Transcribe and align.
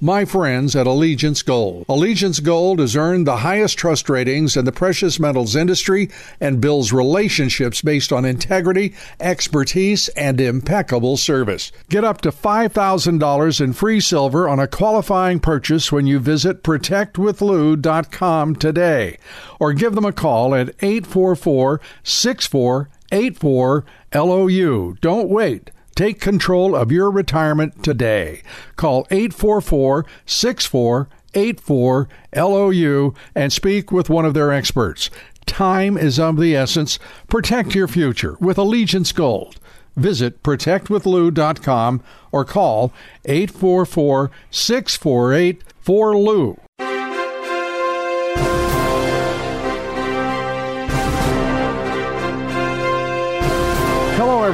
My 0.00 0.26
friends 0.26 0.76
at 0.76 0.86
Allegiance 0.86 1.40
Gold. 1.40 1.86
Allegiance 1.88 2.40
Gold 2.40 2.80
has 2.80 2.94
earned 2.94 3.26
the 3.26 3.38
highest 3.38 3.78
trust 3.78 4.10
ratings 4.10 4.54
in 4.54 4.66
the 4.66 4.72
precious 4.72 5.18
metals 5.18 5.56
industry 5.56 6.10
and 6.38 6.60
builds 6.60 6.92
relationships 6.92 7.80
based 7.80 8.12
on 8.12 8.26
integrity, 8.26 8.94
expertise, 9.20 10.08
and 10.10 10.38
impeccable 10.38 11.16
service. 11.16 11.72
Get 11.88 12.04
up 12.04 12.20
to 12.22 12.30
$5,000 12.30 13.60
in 13.60 13.72
free 13.72 14.00
silver 14.00 14.46
on 14.46 14.60
a 14.60 14.68
qualifying 14.68 15.40
purchase 15.40 15.90
when 15.90 16.06
you 16.06 16.18
visit 16.18 16.62
protectwithlou.com 16.62 18.56
today 18.56 19.16
or 19.58 19.72
give 19.72 19.94
them 19.94 20.04
a 20.04 20.12
call 20.12 20.54
at 20.54 20.74
844 20.82 21.80
6484 22.02 23.84
LOU. 24.14 24.96
Don't 25.00 25.30
wait. 25.30 25.70
Take 25.96 26.20
control 26.20 26.76
of 26.76 26.92
your 26.92 27.10
retirement 27.10 27.82
today. 27.82 28.42
Call 28.76 29.06
844 29.10 30.04
64 30.26 31.08
84 31.32 32.08
LOU 32.34 33.14
and 33.34 33.52
speak 33.52 33.90
with 33.90 34.10
one 34.10 34.26
of 34.26 34.34
their 34.34 34.52
experts. 34.52 35.10
Time 35.46 35.96
is 35.96 36.18
of 36.18 36.38
the 36.38 36.54
essence. 36.54 36.98
Protect 37.28 37.74
your 37.74 37.88
future 37.88 38.36
with 38.40 38.58
Allegiance 38.58 39.10
Gold. 39.10 39.58
Visit 39.96 40.42
protectwithlou.com 40.42 42.02
or 42.30 42.44
call 42.44 42.92
844 43.24 44.30
648 44.50 45.64
4LOU. 45.82 46.65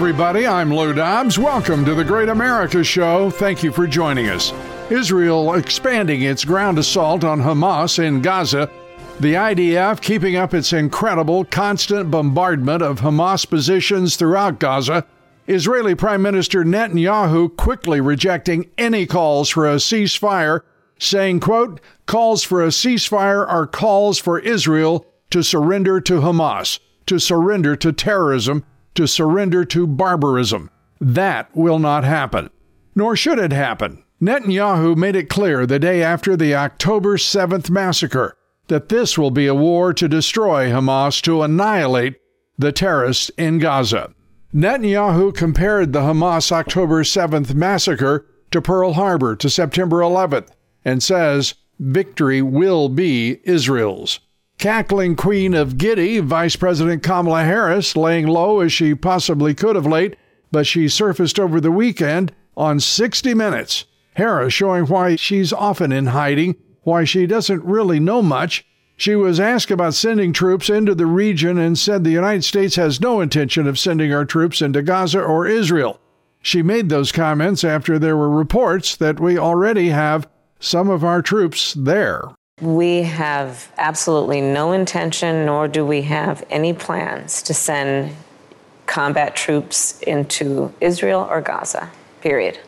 Everybody. 0.03 0.49
I'm 0.49 0.75
Lou 0.75 0.93
Dobbs. 0.93 1.39
Welcome 1.39 1.85
to 1.85 1.95
the 1.95 2.03
Great 2.03 2.29
America 2.29 2.83
Show. 2.83 3.31
Thank 3.31 3.63
you 3.63 3.71
for 3.71 3.87
joining 3.87 4.31
us. 4.31 4.53
Israel 4.91 5.55
expanding 5.55 6.23
its 6.23 6.45
ground 6.45 6.77
assault 6.81 7.23
on 7.23 7.41
Hamas 7.41 8.01
in 8.03 8.21
Gaza, 8.21 8.69
the 9.21 9.35
IDF 9.35 10.01
keeping 10.01 10.35
up 10.35 10.55
its 10.55 10.73
incredible 10.73 11.45
constant 11.45 12.11
bombardment 12.11 12.83
of 12.83 12.99
Hamas 12.99 13.49
positions 13.49 14.17
throughout 14.17 14.59
Gaza, 14.59 15.07
Israeli 15.47 15.95
Prime 15.95 16.21
Minister 16.21 16.65
Netanyahu 16.65 17.57
quickly 17.57 18.01
rejecting 18.01 18.69
any 18.77 19.07
calls 19.07 19.51
for 19.51 19.71
a 19.71 19.77
ceasefire, 19.77 20.63
saying, 20.99 21.39
quote, 21.39 21.81
calls 22.07 22.43
for 22.43 22.61
a 22.61 22.69
ceasefire 22.71 23.49
are 23.49 23.69
calls 23.69 24.19
for 24.19 24.41
Israel 24.41 25.07
to 25.31 25.45
surrender 25.45 26.01
to 26.01 26.15
Hamas, 26.15 26.81
to 27.07 27.21
surrender 27.21 27.77
to 27.77 27.93
terrorism, 27.93 28.65
to 28.95 29.07
surrender 29.07 29.65
to 29.67 29.87
barbarism. 29.87 30.71
That 31.01 31.55
will 31.57 31.79
not 31.79 32.05
happen. 32.05 32.51
Nor 32.95 33.17
should 33.17 33.39
it 33.39 33.53
happen. 33.53 34.05
Netanyahu 34.21 34.97
made 34.97 35.17
it 35.17 35.29
clear 35.29 35.67
the 35.67 35.79
day 35.79 36.03
after 36.03 36.37
the 36.37 36.55
October 36.55 37.17
7th 37.17 37.71
massacre 37.71 38.37
that 38.69 38.89
this 38.89 39.19
will 39.19 39.33
be 39.33 39.47
a 39.47 39.55
war 39.55 39.93
to 39.93 40.09
destroy 40.09 40.69
Hamas, 40.69 41.21
to 41.23 41.43
annihilate 41.43 42.17
the 42.57 42.71
terrorists 42.71 43.31
in 43.37 43.59
Gaza. 43.59 44.15
Netanyahu 44.55 45.35
compared 45.35 45.93
the 45.93 46.03
Hamas 46.03 46.53
October 46.53 47.03
7th 47.03 47.55
massacre 47.55 48.27
to 48.51 48.63
Pearl 48.63 48.93
Harbor 48.93 49.35
to 49.37 49.51
September 49.51 50.01
11th 50.01 50.51
and 50.85 51.03
says 51.03 51.55
victory 51.79 52.43
will 52.43 52.89
be 52.89 53.41
Israel's. 53.45 54.21
Cackling 54.63 55.17
Queen 55.17 55.55
of 55.55 55.77
Giddy, 55.77 56.21
Vice 56.21 56.55
President 56.55 57.03
Kamala 57.03 57.43
Harris, 57.43 57.97
laying 57.97 58.29
low 58.29 58.61
as 58.61 58.73
she 58.73 58.95
possibly 58.95 59.55
could 59.55 59.75
have 59.75 59.87
late, 59.87 60.15
but 60.53 60.69
she 60.69 60.87
surfaced 60.87 61.41
over 61.41 61.61
the 61.61 61.73
weekend 61.73 62.31
on 62.57 62.79
60 62.79 63.35
Minutes 63.35 63.87
Harris 64.15 64.53
showing 64.53 64.87
why 64.87 65.17
she's 65.17 65.53
often 65.53 65.91
in 65.91 66.07
hiding, 66.07 66.55
why 66.83 67.03
she 67.03 67.27
doesn't 67.27 67.65
really 67.65 67.99
know 67.99 68.23
much. 68.23 68.65
She 68.97 69.17
was 69.17 69.41
asked 69.41 69.73
about 69.73 69.95
sending 69.95 70.33
troops 70.33 70.71
into 70.71 70.95
the 70.95 71.07
region 71.07 71.59
and 71.59 71.77
said 71.77 72.05
the 72.05 72.11
United 72.11 72.45
States 72.45 72.77
has 72.77 73.01
no 73.01 73.21
intention 73.21 73.67
of 73.67 73.81
sending 73.81 74.15
our 74.15 74.25
troops 74.25 74.63
into 74.63 74.81
Gaza 74.81 75.21
or 75.21 75.45
Israel. 75.45 75.99
She 76.41 76.63
made 76.63 76.89
those 76.89 77.11
comments 77.11 77.65
after 77.65 77.99
there 77.99 78.17
were 78.17 78.31
reports 78.31 78.95
that 78.95 79.19
we 79.19 79.37
already 79.37 79.89
have 79.89 80.29
some 80.61 80.89
of 80.89 81.03
our 81.03 81.21
troops 81.21 81.75
there. 81.75 82.29
We 82.63 83.03
have 83.03 83.73
absolutely 83.77 84.41
no 84.41 84.71
intention, 84.71 85.45
nor 85.45 85.67
do 85.67 85.85
we 85.85 86.03
have 86.03 86.45
any 86.49 86.73
plans 86.73 87.43
to 87.43 87.55
send 87.55 88.15
combat 88.87 89.35
troops 89.35 90.01
into 90.03 90.73
Israel 90.81 91.27
or 91.29 91.41
Gaza, 91.41 91.91
period. 92.21 92.61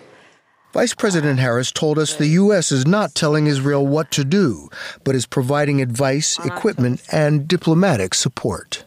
Vice 0.72 0.94
President 0.94 1.38
Harris 1.38 1.70
told 1.70 1.96
us 1.96 2.16
the 2.16 2.26
U.S. 2.42 2.72
is 2.72 2.84
not 2.84 3.14
telling 3.14 3.46
Israel 3.46 3.86
what 3.86 4.10
to 4.10 4.24
do, 4.24 4.68
but 5.04 5.14
is 5.14 5.26
providing 5.26 5.80
advice, 5.80 6.40
equipment, 6.44 7.00
and 7.12 7.46
diplomatic 7.46 8.14
support. 8.14 8.84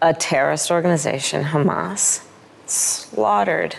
A 0.00 0.14
terrorist 0.14 0.70
organization, 0.70 1.44
Hamas, 1.44 2.24
slaughtered 2.64 3.76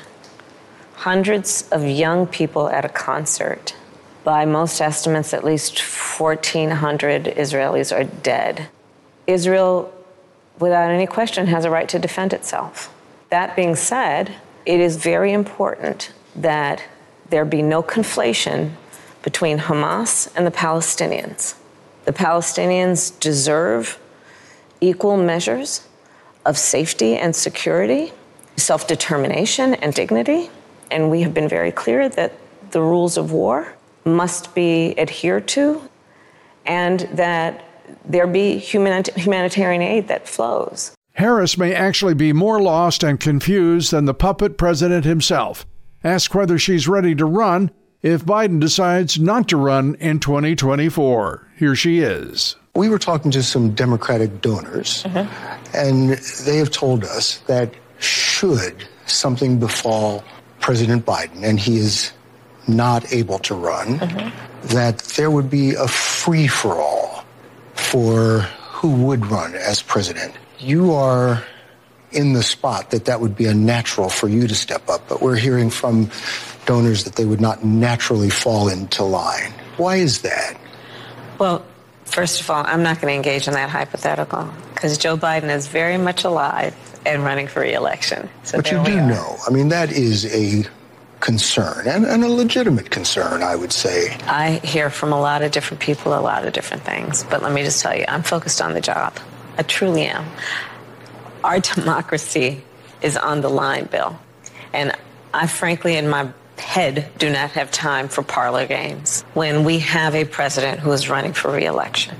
hundreds 0.97 1.67
of 1.71 1.83
young 1.83 2.27
people 2.27 2.69
at 2.69 2.85
a 2.85 2.89
concert. 2.89 3.73
By 4.23 4.45
most 4.45 4.81
estimates, 4.81 5.33
at 5.33 5.43
least 5.43 5.79
1,400 5.79 7.25
Israelis 7.25 7.95
are 7.95 8.03
dead. 8.03 8.67
Israel, 9.27 9.93
without 10.59 10.91
any 10.91 11.07
question, 11.07 11.47
has 11.47 11.65
a 11.65 11.69
right 11.69 11.87
to 11.89 11.99
defend 11.99 12.33
itself. 12.33 12.93
That 13.29 13.55
being 13.55 13.75
said, 13.75 14.35
it 14.65 14.79
is 14.79 14.97
very 14.97 15.31
important 15.31 16.11
that 16.35 16.83
there 17.29 17.45
be 17.45 17.61
no 17.61 17.81
conflation 17.81 18.71
between 19.21 19.59
Hamas 19.59 20.31
and 20.35 20.45
the 20.45 20.51
Palestinians. 20.51 21.55
The 22.05 22.13
Palestinians 22.13 23.17
deserve 23.19 23.99
equal 24.81 25.17
measures 25.17 25.87
of 26.45 26.57
safety 26.57 27.15
and 27.15 27.35
security, 27.35 28.13
self 28.55 28.87
determination 28.87 29.75
and 29.75 29.93
dignity. 29.93 30.49
And 30.89 31.11
we 31.11 31.21
have 31.21 31.33
been 31.33 31.47
very 31.47 31.71
clear 31.71 32.09
that 32.09 32.33
the 32.71 32.81
rules 32.81 33.17
of 33.17 33.31
war 33.31 33.75
must 34.09 34.53
be 34.55 34.97
adhered 34.97 35.47
to 35.49 35.81
and 36.65 37.01
that 37.13 37.63
there 38.05 38.27
be 38.27 38.57
humanitarian 38.57 39.81
aid 39.81 40.07
that 40.07 40.27
flows. 40.27 40.91
Harris 41.13 41.57
may 41.57 41.73
actually 41.73 42.13
be 42.13 42.31
more 42.31 42.61
lost 42.61 43.03
and 43.03 43.19
confused 43.19 43.91
than 43.91 44.05
the 44.05 44.13
puppet 44.13 44.57
president 44.57 45.05
himself. 45.05 45.65
Ask 46.03 46.33
whether 46.33 46.57
she's 46.57 46.87
ready 46.87 47.13
to 47.15 47.25
run 47.25 47.71
if 48.01 48.23
Biden 48.23 48.59
decides 48.59 49.19
not 49.19 49.49
to 49.49 49.57
run 49.57 49.95
in 49.95 50.19
2024. 50.19 51.47
Here 51.57 51.75
she 51.75 51.99
is. 51.99 52.55
We 52.75 52.87
were 52.87 52.99
talking 52.99 53.31
to 53.31 53.43
some 53.43 53.71
Democratic 53.71 54.41
donors, 54.41 55.03
mm-hmm. 55.03 55.75
and 55.75 56.11
they 56.45 56.57
have 56.57 56.71
told 56.71 57.03
us 57.03 57.39
that 57.47 57.73
should 57.99 58.85
something 59.05 59.59
befall 59.59 60.23
President 60.59 61.05
Biden 61.05 61.43
and 61.43 61.59
he 61.59 61.77
is 61.77 62.11
not 62.69 63.11
able 63.13 63.39
to 63.39 63.55
run, 63.55 63.99
mm-hmm. 63.99 64.67
that 64.67 64.99
there 65.17 65.31
would 65.31 65.49
be 65.49 65.73
a 65.75 65.87
free 65.87 66.47
for 66.47 66.75
all 66.75 67.23
for 67.73 68.39
who 68.71 69.05
would 69.05 69.25
run 69.25 69.55
as 69.55 69.81
president. 69.81 70.33
You 70.59 70.93
are 70.93 71.43
in 72.11 72.33
the 72.33 72.43
spot 72.43 72.91
that 72.91 73.05
that 73.05 73.21
would 73.21 73.35
be 73.35 73.45
unnatural 73.45 74.09
for 74.09 74.27
you 74.27 74.47
to 74.47 74.55
step 74.55 74.89
up. 74.89 75.07
But 75.07 75.21
we're 75.21 75.35
hearing 75.35 75.69
from 75.69 76.09
donors 76.65 77.03
that 77.03 77.15
they 77.15 77.25
would 77.25 77.41
not 77.41 77.63
naturally 77.63 78.29
fall 78.29 78.67
into 78.67 79.03
line. 79.03 79.53
Why 79.77 79.97
is 79.97 80.21
that? 80.21 80.59
Well, 81.37 81.63
First 82.09 82.41
of 82.41 82.49
all, 82.49 82.63
I'm 82.65 82.81
not 82.81 82.99
going 82.99 83.11
to 83.11 83.15
engage 83.15 83.47
in 83.47 83.53
that 83.53 83.69
hypothetical 83.69 84.51
because 84.73 84.97
Joe 84.97 85.15
Biden 85.15 85.55
is 85.55 85.67
very 85.67 85.97
much 85.97 86.23
alive 86.23 86.75
and 87.05 87.23
running 87.23 87.47
for 87.47 87.61
reelection. 87.61 88.29
So 88.43 88.57
but 88.57 88.71
you 88.71 88.83
do 88.83 88.95
know, 88.95 89.37
I 89.47 89.51
mean, 89.51 89.69
that 89.69 89.91
is 89.91 90.25
a 90.25 90.67
concern 91.19 91.87
and, 91.87 92.05
and, 92.05 92.23
a 92.23 92.29
legitimate 92.29 92.89
concern, 92.89 93.43
I 93.43 93.55
would 93.55 93.71
say. 93.73 94.17
I 94.25 94.61
hear 94.63 94.89
from 94.89 95.11
a 95.11 95.19
lot 95.19 95.41
of 95.41 95.51
different 95.51 95.81
people 95.81 96.13
a 96.13 96.21
lot 96.21 96.45
of 96.45 96.53
different 96.53 96.83
things, 96.83 97.23
but 97.23 97.41
let 97.41 97.51
me 97.51 97.63
just 97.63 97.81
tell 97.81 97.95
you, 97.95 98.05
I'm 98.07 98.23
focused 98.23 98.61
on 98.61 98.73
the 98.73 98.81
job. 98.81 99.17
I 99.57 99.63
truly 99.63 100.03
am. 100.03 100.25
Our 101.43 101.59
democracy 101.75 102.63
is 103.01 103.17
on 103.17 103.41
the 103.41 103.49
line, 103.49 103.85
Bill. 103.85 104.19
And 104.73 104.95
I 105.33 105.47
frankly, 105.47 105.95
in 105.95 106.09
my 106.09 106.29
head, 106.57 107.09
do 107.17 107.29
not 107.29 107.51
have 107.51 107.71
time 107.71 108.07
for 108.07 108.21
parlor 108.21 108.67
games 108.67 109.23
when 109.33 109.63
we 109.63 109.79
have 109.79 110.15
a 110.15 110.25
president 110.25 110.79
who 110.79 110.91
is 110.91 111.09
running 111.09 111.33
for 111.33 111.51
reelection. 111.51 112.15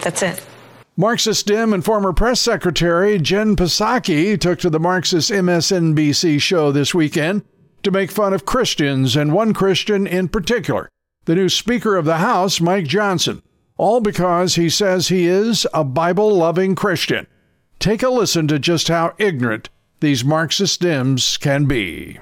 That's 0.00 0.22
it. 0.22 0.42
Marxist 0.98 1.46
dim 1.46 1.74
and 1.74 1.84
former 1.84 2.14
press 2.14 2.40
secretary 2.40 3.18
Jen 3.18 3.54
Psaki 3.54 4.40
took 4.40 4.58
to 4.60 4.70
the 4.70 4.80
Marxist 4.80 5.30
MSNBC 5.30 6.40
show 6.40 6.72
this 6.72 6.94
weekend 6.94 7.42
to 7.82 7.90
make 7.90 8.10
fun 8.10 8.32
of 8.32 8.46
Christians 8.46 9.14
and 9.14 9.34
one 9.34 9.52
Christian 9.52 10.06
in 10.06 10.28
particular, 10.28 10.88
the 11.26 11.34
new 11.34 11.50
Speaker 11.50 11.96
of 11.96 12.06
the 12.06 12.16
House, 12.16 12.62
Mike 12.62 12.86
Johnson, 12.86 13.42
all 13.76 14.00
because 14.00 14.54
he 14.54 14.70
says 14.70 15.08
he 15.08 15.26
is 15.26 15.66
a 15.74 15.84
Bible 15.84 16.34
loving 16.34 16.74
Christian. 16.74 17.26
Take 17.78 18.02
a 18.02 18.08
listen 18.08 18.48
to 18.48 18.58
just 18.58 18.88
how 18.88 19.14
ignorant 19.18 19.68
these 20.00 20.24
Marxist 20.24 20.80
Dems 20.80 21.38
can 21.38 21.66
be. 21.66 22.18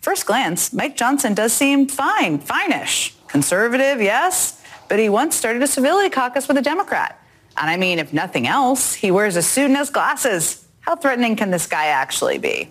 First 0.00 0.24
glance, 0.24 0.72
Mike 0.72 0.96
Johnson 0.96 1.34
does 1.34 1.52
seem 1.52 1.88
fine, 1.88 2.38
finish. 2.38 3.14
Conservative, 3.28 4.00
yes, 4.00 4.62
but 4.88 4.98
he 4.98 5.10
once 5.10 5.36
started 5.36 5.62
a 5.62 5.66
civility 5.66 6.08
caucus 6.08 6.48
with 6.48 6.56
a 6.56 6.62
Democrat. 6.62 7.20
And 7.56 7.70
I 7.70 7.76
mean, 7.76 7.98
if 7.98 8.12
nothing 8.12 8.46
else, 8.46 8.94
he 8.94 9.10
wears 9.10 9.36
a 9.36 9.42
suit 9.42 9.66
and 9.66 9.76
has 9.76 9.90
glasses. 9.90 10.66
How 10.80 10.96
threatening 10.96 11.36
can 11.36 11.50
this 11.50 11.66
guy 11.66 11.86
actually 11.86 12.38
be? 12.38 12.70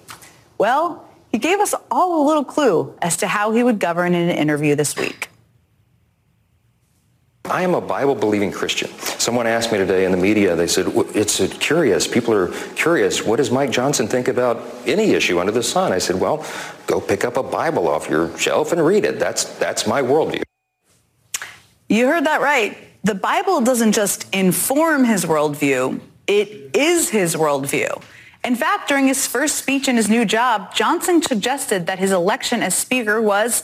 Well, 0.57 1.07
he 1.31 1.37
gave 1.39 1.59
us 1.59 1.73
all 1.89 2.23
a 2.23 2.27
little 2.27 2.43
clue 2.43 2.95
as 3.01 3.17
to 3.17 3.27
how 3.27 3.51
he 3.51 3.63
would 3.63 3.79
govern 3.79 4.13
in 4.13 4.29
an 4.29 4.37
interview 4.37 4.75
this 4.75 4.95
week. 4.95 5.29
I 7.45 7.63
am 7.63 7.73
a 7.73 7.81
Bible 7.81 8.15
believing 8.15 8.51
Christian. 8.51 8.89
Someone 9.19 9.47
asked 9.47 9.71
me 9.71 9.77
today 9.77 10.05
in 10.05 10.11
the 10.11 10.17
media, 10.17 10.55
they 10.55 10.67
said, 10.67 10.85
it's 11.13 11.41
uh, 11.41 11.47
curious. 11.59 12.07
People 12.07 12.33
are 12.33 12.47
curious. 12.75 13.25
What 13.25 13.35
does 13.37 13.51
Mike 13.51 13.69
Johnson 13.69 14.07
think 14.07 14.29
about 14.29 14.63
any 14.85 15.11
issue 15.11 15.39
under 15.39 15.51
the 15.51 15.63
sun? 15.63 15.91
I 15.91 15.97
said, 15.97 16.19
well, 16.19 16.45
go 16.87 17.01
pick 17.01 17.25
up 17.25 17.35
a 17.35 17.43
Bible 17.43 17.89
off 17.89 18.09
your 18.09 18.37
shelf 18.37 18.71
and 18.71 18.85
read 18.85 19.03
it. 19.03 19.19
That's, 19.19 19.43
that's 19.59 19.85
my 19.85 20.01
worldview. 20.01 20.43
You 21.89 22.07
heard 22.07 22.25
that 22.25 22.39
right 22.41 22.77
the 23.03 23.15
Bible 23.15 23.61
doesn't 23.61 23.91
just 23.91 24.33
inform 24.33 25.03
his 25.03 25.25
worldview, 25.25 25.99
it 26.25 26.75
is 26.75 27.09
his 27.09 27.35
worldview. 27.35 28.01
In 28.45 28.55
fact, 28.55 28.89
during 28.89 29.07
his 29.07 29.27
first 29.27 29.55
speech 29.55 29.87
in 29.87 29.97
his 29.97 30.09
new 30.09 30.25
job, 30.25 30.73
Johnson 30.73 31.21
suggested 31.21 31.85
that 31.87 31.99
his 31.99 32.11
election 32.11 32.61
as 32.61 32.75
Speaker 32.75 33.21
was 33.21 33.63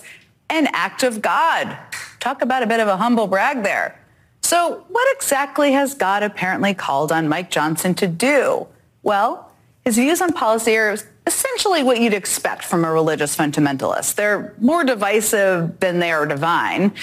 an 0.49 0.67
act 0.73 1.03
of 1.03 1.21
God. 1.21 1.77
Talk 2.19 2.41
about 2.41 2.63
a 2.63 2.67
bit 2.67 2.79
of 2.79 2.87
a 2.87 2.97
humble 2.97 3.27
brag 3.27 3.63
there. 3.63 3.99
So 4.41 4.85
what 4.89 5.15
exactly 5.15 5.71
has 5.73 5.93
God 5.93 6.23
apparently 6.23 6.73
called 6.73 7.11
on 7.11 7.27
Mike 7.27 7.51
Johnson 7.51 7.93
to 7.95 8.07
do? 8.07 8.67
Well, 9.03 9.53
his 9.85 9.95
views 9.95 10.21
on 10.21 10.33
policy 10.33 10.75
are 10.77 10.97
essentially 11.25 11.83
what 11.83 11.99
you'd 11.99 12.13
expect 12.13 12.63
from 12.63 12.83
a 12.83 12.91
religious 12.91 13.35
fundamentalist. 13.37 14.15
They're 14.15 14.53
more 14.59 14.83
divisive 14.83 15.79
than 15.79 15.99
they 15.99 16.11
are 16.11 16.25
divine. 16.25 16.93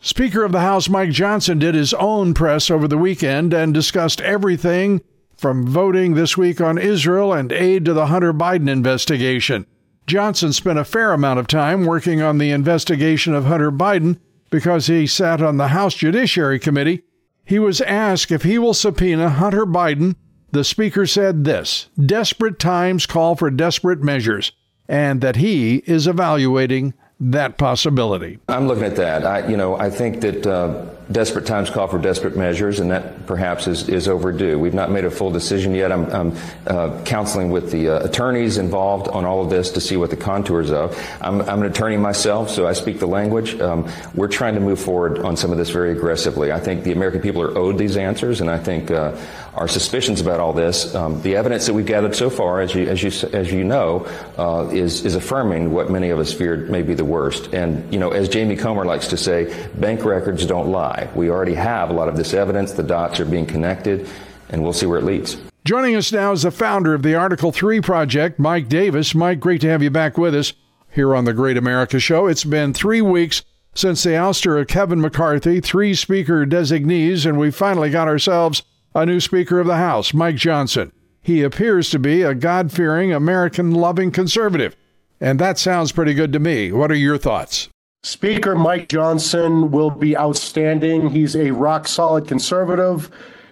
Speaker 0.00 0.44
of 0.44 0.52
the 0.52 0.60
House 0.60 0.88
Mike 0.88 1.10
Johnson 1.10 1.58
did 1.58 1.74
his 1.74 1.94
own 1.94 2.34
press 2.34 2.70
over 2.70 2.86
the 2.86 2.98
weekend 2.98 3.54
and 3.54 3.72
discussed 3.72 4.20
everything 4.20 5.00
from 5.36 5.66
voting 5.66 6.14
this 6.14 6.36
week 6.36 6.60
on 6.60 6.78
Israel 6.78 7.32
and 7.32 7.50
aid 7.50 7.84
to 7.84 7.92
the 7.92 8.06
Hunter 8.06 8.32
Biden 8.32 8.68
investigation. 8.68 9.66
Johnson 10.06 10.52
spent 10.52 10.78
a 10.78 10.84
fair 10.84 11.12
amount 11.12 11.40
of 11.40 11.48
time 11.48 11.84
working 11.84 12.22
on 12.22 12.38
the 12.38 12.50
investigation 12.50 13.34
of 13.34 13.46
Hunter 13.46 13.72
Biden 13.72 14.18
because 14.50 14.86
he 14.86 15.06
sat 15.06 15.42
on 15.42 15.56
the 15.56 15.68
House 15.68 15.94
Judiciary 15.94 16.58
Committee. 16.58 17.02
He 17.44 17.58
was 17.58 17.80
asked 17.80 18.30
if 18.30 18.42
he 18.42 18.58
will 18.58 18.74
subpoena 18.74 19.30
Hunter 19.30 19.66
Biden. 19.66 20.14
The 20.52 20.62
Speaker 20.62 21.06
said 21.06 21.44
this 21.44 21.88
desperate 22.00 22.58
times 22.58 23.06
call 23.06 23.34
for 23.34 23.50
desperate 23.50 24.02
measures, 24.02 24.52
and 24.88 25.20
that 25.20 25.36
he 25.36 25.76
is 25.86 26.06
evaluating 26.06 26.94
that 27.20 27.58
possibility. 27.58 28.38
I'm 28.48 28.66
looking 28.68 28.84
at 28.84 28.96
that. 28.96 29.24
I, 29.24 29.46
you 29.48 29.56
know, 29.56 29.76
I 29.78 29.90
think 29.90 30.20
that 30.20 30.46
uh, 30.46 30.84
desperate 31.10 31.46
times 31.46 31.70
call 31.70 31.86
for 31.86 31.98
desperate 31.98 32.36
measures, 32.36 32.80
and 32.80 32.90
that 32.90 33.26
perhaps 33.26 33.66
is, 33.66 33.88
is 33.88 34.08
overdue. 34.08 34.58
We've 34.58 34.74
not 34.74 34.90
made 34.90 35.04
a 35.04 35.10
full 35.10 35.30
decision 35.30 35.74
yet. 35.74 35.92
I'm, 35.92 36.10
I'm 36.12 36.36
uh, 36.66 37.02
counseling 37.04 37.50
with 37.50 37.70
the 37.70 37.90
uh, 37.90 38.04
attorneys 38.04 38.58
involved 38.58 39.08
on 39.08 39.24
all 39.24 39.42
of 39.42 39.50
this 39.50 39.70
to 39.72 39.80
see 39.80 39.96
what 39.96 40.10
the 40.10 40.16
contours 40.16 40.70
of. 40.70 40.98
I'm, 41.20 41.40
I'm 41.42 41.62
an 41.62 41.70
attorney 41.70 41.96
myself, 41.96 42.50
so 42.50 42.66
I 42.66 42.72
speak 42.72 42.98
the 42.98 43.06
language. 43.06 43.60
Um, 43.60 43.88
we're 44.14 44.28
trying 44.28 44.54
to 44.54 44.60
move 44.60 44.80
forward 44.80 45.20
on 45.20 45.36
some 45.36 45.52
of 45.52 45.58
this 45.58 45.70
very 45.70 45.92
aggressively. 45.92 46.50
I 46.50 46.60
think 46.60 46.82
the 46.82 46.92
American 46.92 47.20
people 47.20 47.42
are 47.42 47.56
owed 47.56 47.78
these 47.78 47.96
answers, 47.96 48.40
and 48.40 48.50
I 48.50 48.58
think 48.58 48.90
uh, 48.90 49.16
our 49.54 49.68
suspicions 49.68 50.20
about 50.20 50.38
all 50.40 50.52
this. 50.52 50.94
Um, 50.94 51.22
the 51.22 51.36
evidence 51.36 51.66
that 51.66 51.74
we've 51.74 51.86
gathered 51.86 52.14
so 52.14 52.30
far, 52.30 52.60
as 52.60 52.74
you 52.74 52.88
as 52.88 53.02
you 53.02 53.28
as 53.32 53.50
you 53.50 53.64
know, 53.64 54.06
uh, 54.36 54.68
is 54.72 55.04
is 55.04 55.14
affirming 55.14 55.72
what 55.72 55.90
many 55.90 56.10
of 56.10 56.18
us 56.18 56.32
feared 56.32 56.68
may 56.68 56.82
be 56.82 56.94
the 56.94 57.04
worst. 57.04 57.54
And 57.54 57.92
you 57.92 57.98
know, 57.98 58.10
as 58.10 58.28
Jamie 58.28 58.56
Comer 58.56 58.84
likes 58.84 59.08
to 59.08 59.16
say, 59.16 59.68
bank 59.74 60.04
records 60.04 60.44
don't 60.46 60.70
lie. 60.70 60.95
We 61.14 61.30
already 61.30 61.54
have 61.54 61.90
a 61.90 61.92
lot 61.92 62.08
of 62.08 62.16
this 62.16 62.34
evidence. 62.34 62.72
The 62.72 62.82
dots 62.82 63.20
are 63.20 63.24
being 63.24 63.46
connected, 63.46 64.08
and 64.50 64.62
we'll 64.62 64.72
see 64.72 64.86
where 64.86 64.98
it 64.98 65.04
leads. 65.04 65.36
Joining 65.64 65.96
us 65.96 66.12
now 66.12 66.32
is 66.32 66.42
the 66.42 66.50
founder 66.50 66.94
of 66.94 67.02
the 67.02 67.14
Article 67.14 67.52
Three 67.52 67.80
Project, 67.80 68.38
Mike 68.38 68.68
Davis. 68.68 69.14
Mike, 69.14 69.40
great 69.40 69.60
to 69.62 69.68
have 69.68 69.82
you 69.82 69.90
back 69.90 70.16
with 70.16 70.34
us 70.34 70.52
here 70.92 71.14
on 71.14 71.24
the 71.24 71.32
Great 71.32 71.56
America 71.56 71.98
Show. 71.98 72.26
It's 72.26 72.44
been 72.44 72.72
three 72.72 73.02
weeks 73.02 73.42
since 73.74 74.02
the 74.02 74.10
ouster 74.10 74.60
of 74.60 74.68
Kevin 74.68 75.00
McCarthy, 75.00 75.60
three 75.60 75.94
speaker 75.94 76.46
designees, 76.46 77.26
and 77.26 77.38
we 77.38 77.50
finally 77.50 77.90
got 77.90 78.08
ourselves 78.08 78.62
a 78.94 79.04
new 79.04 79.20
Speaker 79.20 79.60
of 79.60 79.66
the 79.66 79.76
House, 79.76 80.14
Mike 80.14 80.36
Johnson. 80.36 80.92
He 81.20 81.42
appears 81.42 81.90
to 81.90 81.98
be 81.98 82.22
a 82.22 82.34
God 82.34 82.72
fearing, 82.72 83.12
American 83.12 83.72
loving 83.72 84.10
conservative. 84.10 84.74
And 85.20 85.38
that 85.38 85.58
sounds 85.58 85.92
pretty 85.92 86.14
good 86.14 86.32
to 86.32 86.38
me. 86.38 86.72
What 86.72 86.90
are 86.90 86.94
your 86.94 87.18
thoughts? 87.18 87.68
Speaker 88.02 88.54
Mike 88.54 88.88
Johnson 88.88 89.70
will 89.70 89.90
be 89.90 90.16
outstanding. 90.16 91.10
He's 91.10 91.34
a 91.34 91.50
rock 91.50 91.88
solid 91.88 92.28
conservative. 92.28 93.10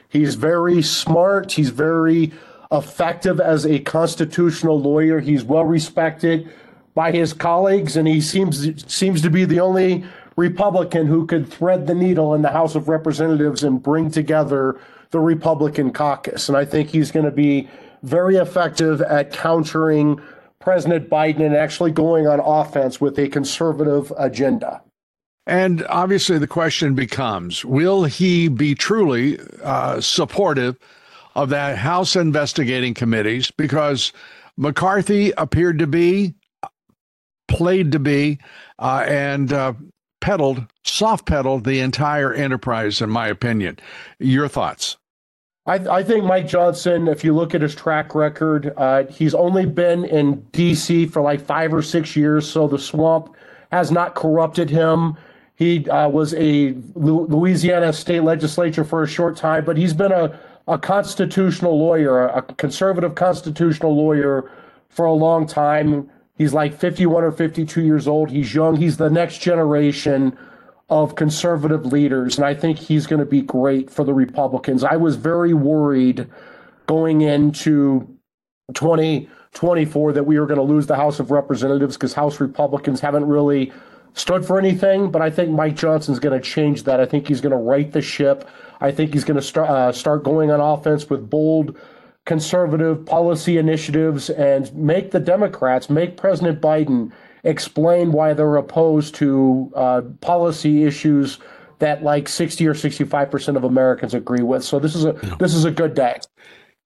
He's 0.09 0.37
very 0.37 0.81
smart. 0.81 1.53
He's 1.53 1.71
very 1.71 2.33
effective 2.71 3.41
as 3.41 3.67
a 3.67 3.81
constitutional 3.81 4.81
lawyer. 4.81 5.21
He's 5.21 5.45
well 5.45 5.65
respected 5.65 6.49
by 6.95 7.11
his 7.11 7.33
colleagues, 7.33 7.97
and 7.97 8.07
he 8.07 8.21
seems 8.21 8.93
seems 8.93 9.21
to 9.23 9.31
be 9.31 9.45
the 9.45 9.61
only 9.61 10.05
Republican 10.37 11.07
who 11.07 11.27
could 11.27 11.49
thread 11.49 11.87
the 11.87 11.95
needle 11.95 12.35
in 12.35 12.43
the 12.43 12.51
House 12.51 12.75
of 12.75 12.89
Representatives 12.89 13.65
and 13.65 13.83
bring 13.83 14.11
together 14.11 14.79
the 15.11 15.21
Republican 15.21 15.93
caucus. 15.93 16.49
And 16.49 16.57
I 16.57 16.65
think 16.65 16.91
he's 16.91 17.11
going 17.11 17.27
to 17.27 17.33
be 17.33 17.69
very 18.03 18.37
effective 18.37 19.01
at 19.01 19.33
countering 19.33 20.21
President 20.65 21.11
Biden 21.11 21.41
and 21.41 21.55
actually 21.55 21.93
going 21.93 22.27
on 22.27 22.41
offense 22.41 23.01
with 23.01 23.19
a 23.19 23.29
conservative 23.29 24.13
agenda. 24.17 24.83
And 25.47 25.85
obviously, 25.91 26.39
the 26.39 26.47
question 26.47 26.95
becomes 26.95 27.65
will 27.65 28.05
he 28.05 28.49
be 28.49 28.75
truly 28.75 29.39
uh, 29.63 30.01
supportive 30.01 30.79
of 31.35 31.51
that 31.51 31.77
House 31.77 32.17
investigating 32.17 32.95
committees? 32.95 33.51
Because 33.51 34.13
McCarthy 34.57 35.33
appeared 35.37 35.79
to 35.81 35.87
be, 35.87 36.35
played 37.47 37.93
to 37.93 37.99
be, 37.99 38.39
uh, 38.79 39.05
and 39.07 39.53
uh, 39.53 39.75
pedaled, 40.23 40.67
soft 40.85 41.27
pedaled 41.27 41.65
the 41.65 41.81
entire 41.81 42.33
enterprise, 42.33 43.03
in 43.03 43.11
my 43.11 43.29
opinion. 43.29 43.79
Your 44.19 44.49
thoughts? 44.49 44.97
I, 45.67 45.77
I, 45.77 46.03
think 46.03 46.25
Mike 46.25 46.47
Johnson, 46.47 47.09
if 47.09 47.25
you 47.25 47.35
look 47.35 47.55
at 47.55 47.63
his 47.63 47.75
track 47.75 48.15
record, 48.15 48.75
uh, 48.77 49.05
he's 49.05 49.35
only 49.35 49.65
been 49.65 50.05
in 50.05 50.41
D.C. 50.53 51.07
for 51.07 51.23
like 51.23 51.41
five 51.41 51.73
or 51.73 51.81
six 51.81 52.15
years, 52.15 52.47
so 52.47 52.69
the 52.69 52.79
swamp 52.79 53.35
has 53.73 53.91
not 53.91 54.15
corrupted 54.15 54.69
him. 54.69 55.17
He 55.55 55.89
uh, 55.89 56.09
was 56.11 56.35
a 56.35 56.75
Louisiana 56.95 57.95
state 57.95 58.25
legislature 58.25 58.85
for 58.85 59.05
a 59.05 59.09
short 59.09 59.37
time, 59.39 59.65
but 59.65 59.79
he's 59.79 59.95
been 59.95 60.13
a, 60.13 60.39
a 60.69 60.77
constitutional 60.77 61.79
lawyer, 61.79 62.27
a 62.27 62.43
conservative 62.43 63.15
constitutional 63.15 63.97
lawyer 63.97 64.51
for 64.91 65.07
a 65.07 65.15
long 65.15 65.47
time. 65.47 66.11
He's 66.37 66.53
like 66.53 66.79
51 66.79 67.25
or 67.25 67.33
52 67.33 67.83
years 67.83 68.07
old. 68.07 68.31
He's 68.31 68.53
young. 68.53 68.77
He's 68.77 68.99
the 68.99 69.09
next 69.09 69.39
generation 69.39 70.37
of 70.89 71.17
conservative 71.17 71.87
leaders. 71.87 72.37
And 72.37 72.45
I 72.47 72.55
think 72.55 72.79
he's 72.79 73.07
going 73.07 73.21
to 73.21 73.27
be 73.27 73.41
great 73.41 73.91
for 73.91 74.05
the 74.05 74.15
Republicans. 74.15 74.85
I 74.85 74.97
was 74.97 75.17
very 75.17 75.55
worried 75.55 76.29
going 76.87 77.23
into 77.23 78.09
2024 78.75 80.13
that 80.13 80.25
we 80.25 80.39
were 80.39 80.47
going 80.47 80.59
to 80.59 80.65
lose 80.65 80.87
the 80.87 80.97
House 80.97 81.21
of 81.21 81.31
Representatives 81.31 81.97
because 81.97 82.13
House 82.13 82.41
Republicans 82.41 83.01
haven't 83.01 83.27
really 83.27 83.73
stood 84.15 84.47
for 84.47 84.59
anything, 84.59 85.11
but 85.11 85.23
I 85.23 85.31
think 85.31 85.51
Mike 85.51 85.77
Johnson's 85.77 86.19
going 86.19 86.39
to 86.39 86.45
change 86.47 86.85
that. 86.85 87.01
I 87.01 87.07
think 87.07 87.29
he's 87.29 87.41
going 87.41 87.53
to 87.53 87.59
right 87.59 87.91
the 87.91 88.03
ship. 88.03 88.49
I 88.81 88.93
think 88.93 89.13
he's 89.13 89.25
going 89.25 89.37
to 89.37 89.43
start 89.43 89.71
uh, 89.71 89.93
start 89.93 90.23
going 90.23 90.51
on 90.51 90.61
offense 90.61 91.11
with 91.11 91.29
bold 91.29 91.77
conservative 92.25 93.05
policy 93.05 93.59
initiatives 93.59 94.31
and 94.31 94.73
make 94.75 95.11
the 95.11 95.21
Democrats, 95.21 95.91
make 95.91 96.17
President 96.17 96.61
Biden 96.61 97.13
explain 97.45 98.13
why 98.13 98.33
they're 98.35 98.57
opposed 98.57 99.15
to 99.17 99.73
uh, 99.77 100.03
policy 100.21 100.85
issues 100.85 101.39
that 101.79 102.03
like 102.03 102.29
60 102.29 102.67
or 102.67 102.75
65 102.75 103.31
percent 103.31 103.57
of 103.57 103.65
Americans 103.65 104.15
agree 104.15 104.43
with. 104.43 104.65
So 104.65 104.79
this 104.79 104.95
is 104.95 105.05
a 105.05 105.17
yeah. 105.23 105.37
this 105.39 105.55
is 105.55 105.65
a 105.65 105.71
good 105.71 105.95
day. 105.95 106.19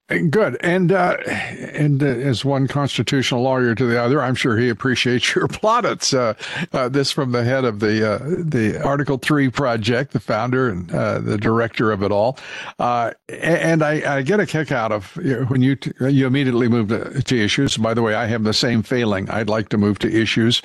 Good, 0.09 0.57
and 0.61 0.91
uh, 0.91 1.19
and 1.27 2.03
uh, 2.03 2.07
as 2.07 2.43
one 2.43 2.67
constitutional 2.67 3.43
lawyer 3.43 3.75
to 3.75 3.85
the 3.85 4.03
other, 4.03 4.23
I'm 4.23 4.35
sure 4.35 4.57
he 4.57 4.71
appreciates 4.71 5.35
your 5.35 5.49
plaudits. 5.49 6.15
Uh, 6.15 6.33
uh, 6.73 6.89
this 6.89 7.13
from 7.13 7.33
the 7.33 7.45
head 7.45 7.67
of 7.67 7.81
the 7.81 8.15
uh, 8.15 8.19
the 8.39 8.83
Article 8.83 9.19
Three 9.19 9.51
project, 9.51 10.13
the 10.13 10.21
founder 10.21 10.71
and 10.71 10.91
uh, 10.91 11.19
the 11.19 11.37
director 11.37 11.93
of 11.93 12.03
it 12.03 12.11
all. 12.11 12.39
and 12.79 13.83
I, 13.83 14.17
I, 14.17 14.23
get 14.23 14.41
a 14.41 14.47
kick 14.47 14.73
out 14.73 14.93
of 14.93 15.15
when 15.51 15.61
you 15.61 15.77
t- 15.77 15.93
you 16.01 16.27
immediately 16.27 16.69
move 16.69 16.89
to, 16.89 17.23
to, 17.23 17.39
issues. 17.39 17.77
By 17.77 17.93
the 17.93 18.01
way, 18.01 18.15
I 18.15 18.25
have 18.29 18.45
the 18.45 18.55
same 18.55 18.83
failing. 18.83 19.29
I'd 19.29 19.51
like 19.51 19.69
to 19.69 19.77
move 19.77 19.99
to 19.99 20.11
issues, 20.11 20.63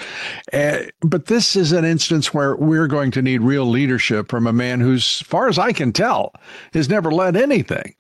but 1.02 1.26
this 1.26 1.58
is 1.58 1.74
an 1.74 1.84
instance 1.84 2.34
where 2.34 2.56
we're 2.56 2.88
going 2.88 3.12
to 3.12 3.22
need 3.22 3.42
real 3.42 3.66
leadership 3.66 4.30
from 4.30 4.48
a 4.48 4.54
man 4.54 4.80
who's, 4.80 5.20
as 5.20 5.28
far 5.28 5.50
as 5.50 5.60
I 5.60 5.74
can 5.74 5.92
tell, 5.92 6.34
has 6.74 6.88
never 6.88 7.12
led 7.12 7.36
anything, 7.36 7.94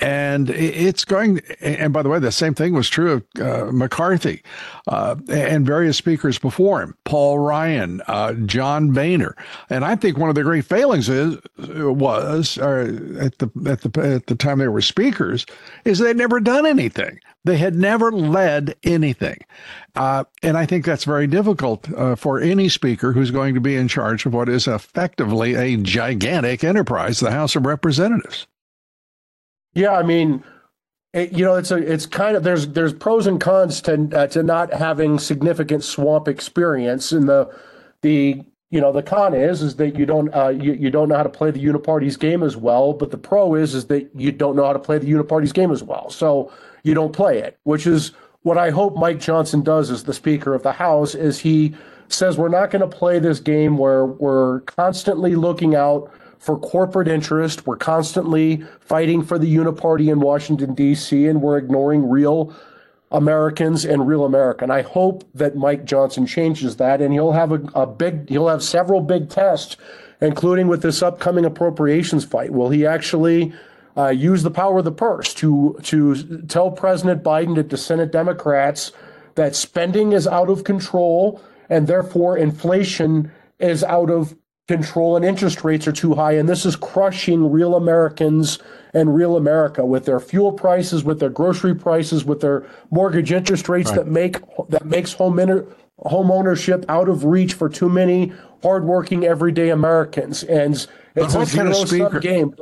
and. 0.00 0.50
It's 0.50 1.04
going, 1.04 1.40
and 1.60 1.92
by 1.92 2.02
the 2.02 2.08
way, 2.08 2.18
the 2.18 2.32
same 2.32 2.54
thing 2.54 2.72
was 2.72 2.88
true 2.88 3.12
of 3.12 3.24
uh, 3.40 3.72
McCarthy 3.72 4.42
uh, 4.86 5.16
and 5.28 5.66
various 5.66 5.96
speakers 5.96 6.38
before 6.38 6.82
him, 6.82 6.94
Paul 7.04 7.38
Ryan, 7.38 8.02
uh, 8.06 8.32
John 8.32 8.92
Boehner, 8.92 9.36
and 9.70 9.84
I 9.84 9.96
think 9.96 10.18
one 10.18 10.28
of 10.28 10.34
the 10.34 10.42
great 10.42 10.64
failings 10.64 11.08
is 11.08 11.36
was 11.58 12.58
at 12.58 13.38
the 13.38 13.50
at 13.66 13.80
the 13.82 14.00
at 14.02 14.26
the 14.26 14.34
time 14.34 14.58
they 14.58 14.68
were 14.68 14.80
speakers 14.80 15.46
is 15.84 15.98
they'd 15.98 16.16
never 16.16 16.40
done 16.40 16.66
anything. 16.66 17.20
They 17.44 17.56
had 17.56 17.74
never 17.74 18.12
led 18.12 18.76
anything. 18.82 19.38
Uh, 19.96 20.24
and 20.42 20.58
I 20.58 20.66
think 20.66 20.84
that's 20.84 21.04
very 21.04 21.26
difficult 21.26 21.90
uh, 21.94 22.14
for 22.14 22.40
any 22.40 22.68
speaker 22.68 23.12
who's 23.12 23.30
going 23.30 23.54
to 23.54 23.60
be 23.60 23.74
in 23.76 23.88
charge 23.88 24.26
of 24.26 24.34
what 24.34 24.48
is 24.48 24.66
effectively 24.66 25.54
a 25.54 25.76
gigantic 25.76 26.62
enterprise, 26.62 27.20
the 27.20 27.30
House 27.30 27.56
of 27.56 27.64
Representatives. 27.64 28.46
Yeah, 29.74 29.92
I 29.92 30.02
mean, 30.02 30.42
it, 31.12 31.32
you 31.32 31.44
know, 31.44 31.56
it's 31.56 31.70
a 31.70 31.76
it's 31.76 32.06
kind 32.06 32.36
of 32.36 32.42
there's 32.42 32.68
there's 32.68 32.92
pros 32.92 33.26
and 33.26 33.40
cons 33.40 33.80
to 33.82 34.08
uh, 34.14 34.26
to 34.28 34.42
not 34.42 34.72
having 34.72 35.18
significant 35.18 35.84
swamp 35.84 36.28
experience. 36.28 37.12
And 37.12 37.28
the 37.28 37.54
the 38.02 38.42
you 38.70 38.80
know 38.80 38.92
the 38.92 39.02
con 39.02 39.34
is 39.34 39.62
is 39.62 39.76
that 39.76 39.96
you 39.98 40.04
don't 40.04 40.34
uh, 40.34 40.48
you, 40.48 40.74
you 40.74 40.90
don't 40.90 41.08
know 41.08 41.16
how 41.16 41.22
to 41.22 41.28
play 41.28 41.50
the 41.50 41.64
uniparty's 41.64 42.16
game 42.16 42.42
as 42.42 42.56
well. 42.56 42.92
But 42.92 43.10
the 43.10 43.18
pro 43.18 43.54
is 43.54 43.74
is 43.74 43.86
that 43.86 44.10
you 44.14 44.32
don't 44.32 44.56
know 44.56 44.66
how 44.66 44.72
to 44.74 44.78
play 44.78 44.98
the 44.98 45.10
uniparty's 45.10 45.52
game 45.52 45.70
as 45.70 45.82
well. 45.82 46.10
So 46.10 46.52
you 46.82 46.94
don't 46.94 47.12
play 47.12 47.38
it, 47.38 47.58
which 47.64 47.86
is 47.86 48.12
what 48.42 48.58
I 48.58 48.70
hope 48.70 48.96
Mike 48.96 49.18
Johnson 49.18 49.62
does 49.62 49.90
as 49.90 50.04
the 50.04 50.14
Speaker 50.14 50.54
of 50.54 50.62
the 50.62 50.72
House. 50.72 51.14
Is 51.14 51.38
he 51.38 51.74
says 52.08 52.38
we're 52.38 52.48
not 52.48 52.70
going 52.70 52.88
to 52.88 52.96
play 52.96 53.18
this 53.18 53.40
game 53.40 53.78
where 53.78 54.06
we're 54.06 54.60
constantly 54.60 55.34
looking 55.34 55.74
out 55.74 56.10
for 56.38 56.58
corporate 56.58 57.08
interest. 57.08 57.66
We're 57.66 57.76
constantly 57.76 58.64
fighting 58.80 59.22
for 59.22 59.38
the 59.38 59.54
uniparty 59.54 60.10
in 60.10 60.20
Washington, 60.20 60.74
D.C., 60.74 61.26
and 61.26 61.42
we're 61.42 61.58
ignoring 61.58 62.08
real 62.08 62.54
Americans 63.10 63.84
and 63.84 64.06
real 64.06 64.24
America. 64.24 64.64
And 64.64 64.72
I 64.72 64.82
hope 64.82 65.24
that 65.34 65.56
Mike 65.56 65.84
Johnson 65.84 66.26
changes 66.26 66.76
that, 66.76 67.00
and 67.00 67.12
he'll 67.12 67.32
have 67.32 67.52
a, 67.52 67.60
a 67.74 67.86
big, 67.86 68.28
he'll 68.28 68.48
have 68.48 68.62
several 68.62 69.00
big 69.00 69.30
tests, 69.30 69.76
including 70.20 70.68
with 70.68 70.82
this 70.82 71.02
upcoming 71.02 71.44
appropriations 71.44 72.24
fight. 72.24 72.50
Will 72.50 72.70
he 72.70 72.86
actually 72.86 73.52
uh, 73.96 74.08
use 74.08 74.42
the 74.42 74.50
power 74.50 74.78
of 74.78 74.84
the 74.84 74.92
purse 74.92 75.34
to 75.34 75.78
to 75.82 76.42
tell 76.42 76.70
President 76.70 77.22
Biden 77.22 77.54
to, 77.56 77.64
to 77.64 77.76
Senate 77.76 78.12
Democrats 78.12 78.92
that 79.34 79.56
spending 79.56 80.12
is 80.12 80.26
out 80.26 80.50
of 80.50 80.64
control 80.64 81.40
and 81.68 81.86
therefore 81.86 82.36
inflation 82.38 83.30
is 83.58 83.82
out 83.84 84.10
of 84.10 84.36
control 84.68 85.16
and 85.16 85.24
interest 85.24 85.64
rates 85.64 85.88
are 85.88 85.92
too 85.92 86.14
high. 86.14 86.32
And 86.32 86.48
this 86.48 86.64
is 86.66 86.76
crushing 86.76 87.50
real 87.50 87.74
Americans 87.74 88.58
and 88.94 89.14
real 89.14 89.36
America 89.36 89.84
with 89.84 90.04
their 90.04 90.20
fuel 90.20 90.52
prices, 90.52 91.02
with 91.02 91.18
their 91.18 91.30
grocery 91.30 91.74
prices, 91.74 92.24
with 92.24 92.40
their 92.40 92.64
mortgage 92.90 93.32
interest 93.32 93.68
rates 93.68 93.90
right. 93.90 93.96
that 93.96 94.06
make 94.06 94.36
that 94.68 94.84
makes 94.84 95.12
home 95.14 95.38
inter, 95.38 95.66
home 96.00 96.30
ownership 96.30 96.84
out 96.88 97.08
of 97.08 97.24
reach 97.24 97.54
for 97.54 97.68
too 97.68 97.88
many 97.88 98.32
hardworking 98.62 99.24
everyday 99.24 99.70
Americans. 99.70 100.44
And 100.44 100.74
it's 101.16 101.34
a 101.34 101.46
zero 101.46 101.72
sum 101.84 102.20
game. 102.20 102.54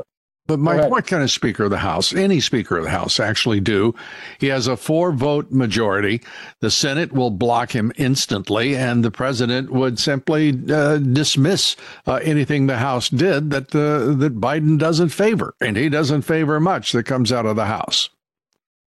But 0.46 0.60
Mike, 0.60 0.90
what 0.90 1.06
can 1.06 1.22
a 1.22 1.28
Speaker 1.28 1.64
of 1.64 1.70
the 1.70 1.78
House, 1.78 2.14
any 2.14 2.38
Speaker 2.40 2.76
of 2.78 2.84
the 2.84 2.90
House 2.90 3.18
actually 3.18 3.60
do? 3.60 3.94
He 4.38 4.46
has 4.46 4.68
a 4.68 4.76
four 4.76 5.10
vote 5.10 5.50
majority. 5.50 6.22
The 6.60 6.70
Senate 6.70 7.12
will 7.12 7.30
block 7.30 7.72
him 7.72 7.92
instantly, 7.96 8.76
and 8.76 9.04
the 9.04 9.10
president 9.10 9.70
would 9.70 9.98
simply 9.98 10.50
uh, 10.70 10.98
dismiss 10.98 11.74
uh, 12.06 12.20
anything 12.22 12.66
the 12.66 12.78
House 12.78 13.08
did 13.08 13.50
that, 13.50 13.74
uh, 13.74 14.14
that 14.14 14.40
Biden 14.40 14.78
doesn't 14.78 15.08
favor. 15.08 15.54
And 15.60 15.76
he 15.76 15.88
doesn't 15.88 16.22
favor 16.22 16.60
much 16.60 16.92
that 16.92 17.04
comes 17.04 17.32
out 17.32 17.46
of 17.46 17.56
the 17.56 17.66
House. 17.66 18.10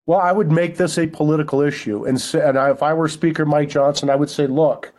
Well, 0.06 0.20
I 0.20 0.32
would 0.32 0.50
make 0.50 0.76
this 0.76 0.98
a 0.98 1.06
political 1.06 1.60
issue. 1.60 2.04
And, 2.04 2.16
and 2.34 2.58
if 2.58 2.82
I 2.82 2.92
were 2.92 3.08
Speaker 3.08 3.46
Mike 3.46 3.70
Johnson, 3.70 4.10
I 4.10 4.16
would 4.16 4.28
say, 4.28 4.46
look, 4.46 4.92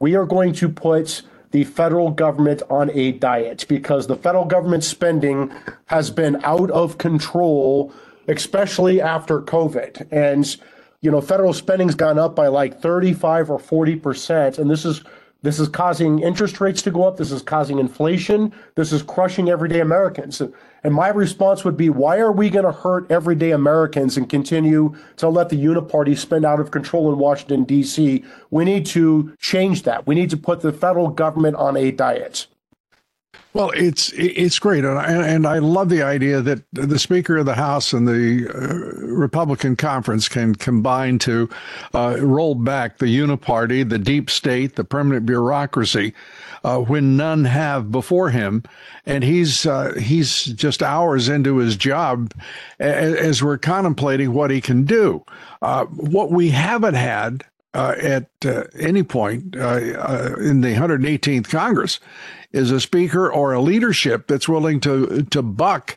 we 0.00 0.16
are 0.16 0.24
going 0.24 0.52
to 0.54 0.68
put 0.68 1.22
the 1.50 1.64
federal 1.64 2.10
government 2.10 2.62
on 2.70 2.90
a 2.90 3.12
diet 3.12 3.64
because 3.68 4.06
the 4.06 4.16
federal 4.16 4.44
government 4.44 4.84
spending 4.84 5.52
has 5.86 6.10
been 6.10 6.42
out 6.44 6.70
of 6.70 6.98
control, 6.98 7.92
especially 8.26 9.00
after 9.00 9.40
COVID. 9.40 10.08
And, 10.10 10.56
you 11.00 11.10
know, 11.10 11.20
federal 11.20 11.52
spending's 11.52 11.94
gone 11.94 12.18
up 12.18 12.34
by 12.36 12.48
like 12.48 12.80
35 12.80 13.50
or 13.50 13.58
40%. 13.58 14.58
And 14.58 14.70
this 14.70 14.84
is 14.84 15.02
this 15.42 15.60
is 15.60 15.68
causing 15.68 16.18
interest 16.18 16.60
rates 16.60 16.82
to 16.82 16.90
go 16.90 17.04
up. 17.04 17.16
This 17.16 17.30
is 17.30 17.42
causing 17.42 17.78
inflation. 17.78 18.52
This 18.74 18.92
is 18.92 19.02
crushing 19.02 19.48
everyday 19.48 19.78
Americans. 19.80 20.42
And 20.82 20.94
my 20.94 21.08
response 21.08 21.64
would 21.64 21.76
be 21.76 21.90
why 21.90 22.18
are 22.18 22.32
we 22.32 22.50
going 22.50 22.64
to 22.64 22.72
hurt 22.72 23.08
everyday 23.10 23.52
Americans 23.52 24.16
and 24.16 24.28
continue 24.28 24.96
to 25.16 25.28
let 25.28 25.48
the 25.48 25.64
uniparty 25.64 26.18
spend 26.18 26.44
out 26.44 26.58
of 26.58 26.72
control 26.72 27.12
in 27.12 27.18
Washington, 27.18 27.62
D.C.? 27.62 28.24
We 28.50 28.64
need 28.64 28.84
to 28.86 29.32
change 29.38 29.84
that. 29.84 30.08
We 30.08 30.16
need 30.16 30.30
to 30.30 30.36
put 30.36 30.60
the 30.60 30.72
federal 30.72 31.08
government 31.08 31.54
on 31.54 31.76
a 31.76 31.92
diet. 31.92 32.48
Well, 33.54 33.70
it's 33.70 34.12
it's 34.12 34.58
great, 34.58 34.84
and 34.84 34.98
I, 34.98 35.10
and 35.10 35.46
I 35.46 35.58
love 35.58 35.88
the 35.88 36.02
idea 36.02 36.40
that 36.42 36.62
the 36.72 36.98
Speaker 36.98 37.38
of 37.38 37.46
the 37.46 37.54
House 37.54 37.92
and 37.92 38.06
the 38.06 38.46
uh, 38.48 39.06
Republican 39.06 39.74
conference 39.74 40.28
can 40.28 40.54
combine 40.54 41.18
to 41.20 41.48
uh, 41.94 42.18
roll 42.20 42.54
back 42.54 42.98
the 42.98 43.06
uniparty, 43.06 43.88
the 43.88 43.98
deep 43.98 44.30
state, 44.30 44.76
the 44.76 44.84
permanent 44.84 45.26
bureaucracy, 45.26 46.14
uh, 46.62 46.78
when 46.78 47.16
none 47.16 47.46
have 47.46 47.90
before 47.90 48.30
him, 48.30 48.62
and 49.06 49.24
he's 49.24 49.66
uh, 49.66 49.94
he's 49.98 50.44
just 50.44 50.82
hours 50.82 51.28
into 51.28 51.56
his 51.56 51.74
job 51.74 52.32
as, 52.78 53.14
as 53.14 53.42
we're 53.42 53.58
contemplating 53.58 54.32
what 54.34 54.50
he 54.50 54.60
can 54.60 54.84
do. 54.84 55.24
Uh, 55.62 55.86
what 55.86 56.30
we 56.30 56.50
haven't 56.50 56.94
had 56.94 57.44
uh, 57.78 57.94
at 58.02 58.28
uh, 58.44 58.64
any 58.76 59.04
point 59.04 59.56
uh, 59.56 59.60
uh 59.60 60.34
in 60.40 60.62
the 60.62 60.74
118th 60.74 61.48
Congress 61.48 62.00
is 62.50 62.72
a 62.72 62.80
speaker 62.80 63.30
or 63.30 63.52
a 63.52 63.60
leadership 63.60 64.26
that's 64.26 64.48
willing 64.48 64.80
to 64.80 65.22
to 65.30 65.42
buck 65.42 65.96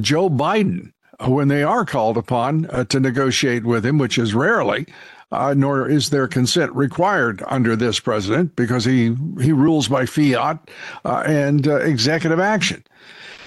Joe 0.00 0.28
Biden 0.28 0.92
when 1.20 1.46
they 1.46 1.62
are 1.62 1.84
called 1.84 2.16
upon 2.16 2.66
uh, 2.66 2.82
to 2.84 2.98
negotiate 2.98 3.64
with 3.64 3.86
him, 3.86 3.98
which 3.98 4.18
is 4.18 4.34
rarely. 4.34 4.86
Nor 5.30 5.88
is 5.88 6.10
their 6.10 6.28
consent 6.28 6.72
required 6.74 7.42
under 7.48 7.74
this 7.74 7.98
president 7.98 8.54
because 8.54 8.84
he 8.84 9.16
he 9.40 9.52
rules 9.52 9.88
by 9.88 10.06
fiat 10.06 10.58
and 11.04 11.66
executive 11.66 12.38
action. 12.38 12.84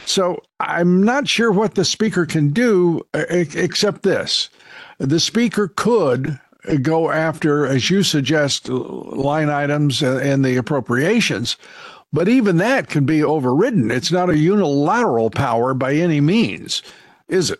So 0.05 0.43
I'm 0.59 1.01
not 1.01 1.29
sure 1.29 1.51
what 1.51 1.75
the 1.75 1.85
speaker 1.85 2.25
can 2.25 2.49
do 2.49 3.07
except 3.13 4.03
this: 4.03 4.49
the 4.97 5.19
speaker 5.19 5.69
could 5.69 6.39
go 6.81 7.11
after, 7.11 7.65
as 7.65 7.89
you 7.89 8.03
suggest, 8.03 8.69
line 8.69 9.49
items 9.49 10.01
and 10.01 10.43
the 10.43 10.57
appropriations 10.57 11.57
but 12.13 12.27
even 12.27 12.57
that 12.57 12.87
can 12.87 13.05
be 13.05 13.23
overridden. 13.23 13.91
It's 13.91 14.11
not 14.11 14.29
a 14.29 14.37
unilateral 14.37 15.29
power 15.29 15.73
by 15.73 15.93
any 15.93 16.21
means, 16.21 16.81
is 17.27 17.51
it? 17.51 17.59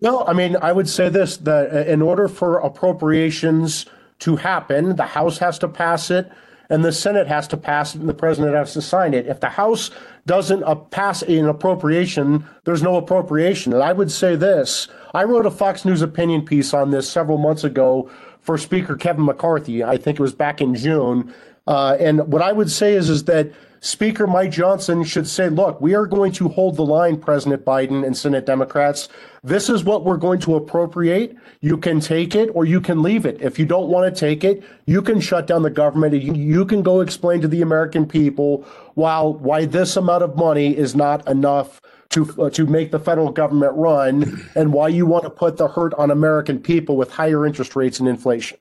No, 0.00 0.24
I 0.24 0.32
mean, 0.32 0.56
I 0.60 0.72
would 0.72 0.88
say 0.88 1.08
this 1.08 1.36
that 1.38 1.86
in 1.86 2.02
order 2.02 2.26
for 2.26 2.58
appropriations 2.58 3.86
to 4.20 4.36
happen, 4.36 4.96
the 4.96 5.04
House 5.04 5.38
has 5.38 5.58
to 5.60 5.68
pass 5.68 6.10
it 6.10 6.30
and 6.70 6.84
the 6.84 6.92
Senate 6.92 7.26
has 7.26 7.46
to 7.48 7.56
pass 7.56 7.94
it 7.94 8.00
and 8.00 8.08
the 8.08 8.14
president 8.14 8.54
has 8.54 8.72
to 8.72 8.82
sign 8.82 9.12
it. 9.12 9.26
If 9.26 9.40
the 9.40 9.50
House 9.50 9.90
doesn't 10.26 10.62
uh, 10.62 10.74
pass 10.74 11.22
an 11.22 11.46
appropriation, 11.46 12.46
there's 12.64 12.82
no 12.82 12.96
appropriation. 12.96 13.72
And 13.72 13.82
I 13.82 13.92
would 13.92 14.10
say 14.10 14.36
this 14.36 14.88
I 15.14 15.24
wrote 15.24 15.46
a 15.46 15.50
Fox 15.50 15.84
News 15.84 16.02
opinion 16.02 16.44
piece 16.44 16.72
on 16.72 16.90
this 16.90 17.10
several 17.10 17.38
months 17.38 17.64
ago 17.64 18.10
for 18.40 18.56
Speaker 18.56 18.96
Kevin 18.96 19.24
McCarthy. 19.24 19.84
I 19.84 19.96
think 19.96 20.18
it 20.18 20.22
was 20.22 20.32
back 20.32 20.60
in 20.60 20.74
June. 20.74 21.32
Uh, 21.66 21.96
and 22.00 22.26
what 22.32 22.42
I 22.42 22.52
would 22.52 22.70
say 22.70 22.94
is, 22.94 23.08
is 23.08 23.24
that 23.24 23.52
Speaker 23.82 24.26
Mike 24.26 24.50
Johnson 24.50 25.04
should 25.04 25.26
say, 25.26 25.48
look, 25.48 25.80
we 25.80 25.94
are 25.94 26.06
going 26.06 26.32
to 26.32 26.48
hold 26.48 26.76
the 26.76 26.84
line, 26.84 27.18
President 27.18 27.64
Biden 27.64 28.04
and 28.04 28.14
Senate 28.14 28.44
Democrats. 28.44 29.08
This 29.42 29.70
is 29.70 29.84
what 29.84 30.04
we're 30.04 30.18
going 30.18 30.38
to 30.40 30.56
appropriate. 30.56 31.34
You 31.62 31.78
can 31.78 31.98
take 31.98 32.34
it 32.34 32.50
or 32.52 32.66
you 32.66 32.82
can 32.82 33.02
leave 33.02 33.24
it. 33.24 33.40
If 33.40 33.58
you 33.58 33.64
don't 33.64 33.88
want 33.88 34.14
to 34.14 34.18
take 34.20 34.44
it, 34.44 34.62
you 34.84 35.00
can 35.00 35.18
shut 35.18 35.46
down 35.46 35.62
the 35.62 35.70
government. 35.70 36.12
You, 36.22 36.66
can 36.66 36.82
go 36.82 37.00
explain 37.00 37.40
to 37.40 37.48
the 37.48 37.62
American 37.62 38.06
people 38.06 38.66
while 38.94 39.32
why 39.32 39.64
this 39.64 39.96
amount 39.96 40.24
of 40.24 40.36
money 40.36 40.76
is 40.76 40.94
not 40.94 41.26
enough 41.26 41.80
to 42.10 42.42
uh, 42.42 42.50
to 42.50 42.66
make 42.66 42.90
the 42.90 42.98
federal 42.98 43.30
government 43.30 43.72
run 43.76 44.48
and 44.54 44.72
why 44.72 44.88
you 44.88 45.06
want 45.06 45.24
to 45.24 45.30
put 45.30 45.56
the 45.56 45.68
hurt 45.68 45.94
on 45.94 46.10
American 46.10 46.60
people 46.60 46.96
with 46.96 47.10
higher 47.10 47.46
interest 47.46 47.76
rates 47.76 48.00
and 48.00 48.08
inflation. 48.08 48.58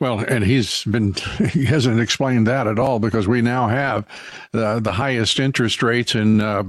Well, 0.00 0.20
and 0.20 0.44
he's 0.44 0.84
been, 0.84 1.14
he 1.52 1.64
hasn't 1.64 2.00
explained 2.00 2.46
that 2.46 2.66
at 2.66 2.78
all 2.78 2.98
because 2.98 3.28
we 3.28 3.42
now 3.42 3.68
have 3.68 4.06
uh, 4.52 4.80
the 4.80 4.92
highest 4.92 5.38
interest 5.38 5.82
rates 5.82 6.14
in 6.14 6.40
uh, 6.40 6.62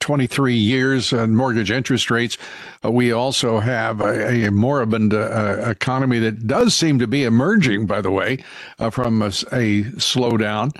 23 0.00 0.54
years 0.54 1.12
and 1.12 1.36
mortgage 1.36 1.70
interest 1.70 2.10
rates. 2.10 2.36
Uh, 2.84 2.90
we 2.90 3.12
also 3.12 3.60
have 3.60 4.00
a, 4.00 4.46
a 4.46 4.50
moribund 4.50 5.14
uh, 5.14 5.64
economy 5.66 6.18
that 6.18 6.46
does 6.46 6.74
seem 6.74 6.98
to 6.98 7.06
be 7.06 7.24
emerging, 7.24 7.86
by 7.86 8.00
the 8.00 8.10
way, 8.10 8.42
uh, 8.78 8.90
from 8.90 9.22
a, 9.22 9.26
a 9.26 9.84
slowdown. 9.96 10.74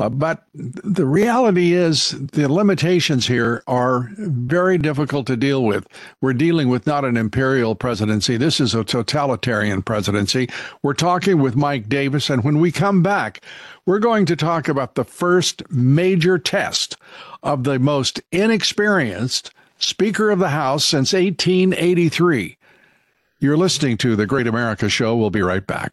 Uh, 0.00 0.08
but 0.08 0.44
the 0.54 1.04
reality 1.04 1.74
is, 1.74 2.12
the 2.32 2.50
limitations 2.50 3.26
here 3.26 3.62
are 3.66 4.08
very 4.16 4.78
difficult 4.78 5.26
to 5.26 5.36
deal 5.36 5.62
with. 5.62 5.86
We're 6.22 6.32
dealing 6.32 6.70
with 6.70 6.86
not 6.86 7.04
an 7.04 7.18
imperial 7.18 7.74
presidency, 7.74 8.38
this 8.38 8.60
is 8.60 8.74
a 8.74 8.82
totalitarian 8.82 9.82
presidency. 9.82 10.48
We're 10.82 10.94
talking 10.94 11.38
with 11.38 11.54
Mike 11.54 11.90
Davis, 11.90 12.30
and 12.30 12.42
when 12.42 12.60
we 12.60 12.72
come 12.72 13.02
back, 13.02 13.42
we're 13.84 13.98
going 13.98 14.24
to 14.26 14.36
talk 14.36 14.68
about 14.68 14.94
the 14.94 15.04
first 15.04 15.62
major 15.70 16.38
test 16.38 16.96
of 17.42 17.64
the 17.64 17.78
most 17.78 18.22
inexperienced 18.32 19.50
Speaker 19.76 20.30
of 20.30 20.38
the 20.38 20.48
House 20.48 20.84
since 20.86 21.12
1883. 21.12 22.56
You're 23.38 23.58
listening 23.58 23.98
to 23.98 24.16
The 24.16 24.26
Great 24.26 24.46
America 24.46 24.88
Show. 24.88 25.14
We'll 25.14 25.28
be 25.28 25.42
right 25.42 25.66
back. 25.66 25.92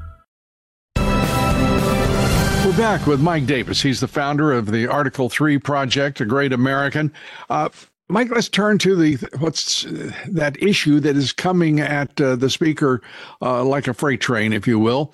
We're 2.63 2.77
back 2.77 3.07
with 3.07 3.19
Mike 3.19 3.47
Davis. 3.47 3.81
He's 3.81 4.01
the 4.01 4.07
founder 4.07 4.53
of 4.53 4.67
the 4.67 4.85
Article 4.85 5.29
3 5.29 5.57
Project, 5.57 6.21
a 6.21 6.25
great 6.25 6.53
American. 6.53 7.11
Uh, 7.49 7.69
Mike, 8.07 8.29
let's 8.29 8.49
turn 8.49 8.77
to 8.77 8.95
the 8.95 9.15
what's 9.39 9.87
uh, 9.87 10.11
that 10.27 10.61
issue 10.61 10.99
that 10.99 11.17
is 11.17 11.33
coming 11.33 11.79
at 11.79 12.21
uh, 12.21 12.35
the 12.35 12.51
speaker 12.51 13.01
uh, 13.41 13.63
like 13.63 13.87
a 13.87 13.95
freight 13.95 14.21
train, 14.21 14.53
if 14.53 14.67
you 14.67 14.77
will, 14.77 15.11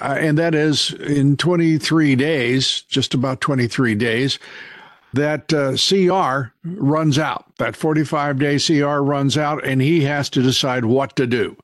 uh, 0.00 0.16
and 0.18 0.36
that 0.38 0.56
is 0.56 0.92
in 0.94 1.36
23 1.36 2.16
days, 2.16 2.82
just 2.82 3.14
about 3.14 3.40
23 3.40 3.94
days, 3.94 4.40
that 5.12 5.46
CR 5.48 6.52
runs 6.64 7.16
out. 7.16 7.44
That 7.58 7.76
45 7.76 8.40
day 8.40 8.58
CR 8.58 9.02
runs 9.02 9.38
out, 9.38 9.64
and 9.64 9.80
he 9.80 10.02
has 10.02 10.28
to 10.30 10.42
decide 10.42 10.84
what 10.84 11.14
to 11.14 11.28
do. 11.28 11.56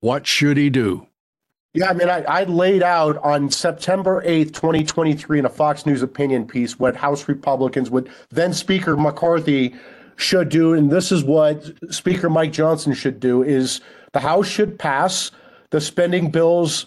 What 0.00 0.26
should 0.26 0.56
he 0.56 0.70
do? 0.70 1.06
Yeah, 1.74 1.88
I 1.88 1.94
mean, 1.94 2.10
I, 2.10 2.22
I, 2.24 2.44
laid 2.44 2.82
out 2.82 3.16
on 3.24 3.48
September 3.48 4.22
8th, 4.26 4.52
2023, 4.52 5.38
in 5.38 5.46
a 5.46 5.48
Fox 5.48 5.86
News 5.86 6.02
opinion 6.02 6.46
piece 6.46 6.78
what 6.78 6.94
House 6.94 7.28
Republicans, 7.28 7.88
what 7.88 8.08
then 8.28 8.52
Speaker 8.52 8.94
McCarthy 8.94 9.74
should 10.16 10.50
do. 10.50 10.74
And 10.74 10.90
this 10.90 11.10
is 11.10 11.24
what 11.24 11.64
Speaker 11.90 12.28
Mike 12.28 12.52
Johnson 12.52 12.92
should 12.92 13.20
do 13.20 13.42
is 13.42 13.80
the 14.12 14.20
House 14.20 14.46
should 14.46 14.78
pass 14.78 15.30
the 15.70 15.80
spending 15.80 16.30
bills 16.30 16.84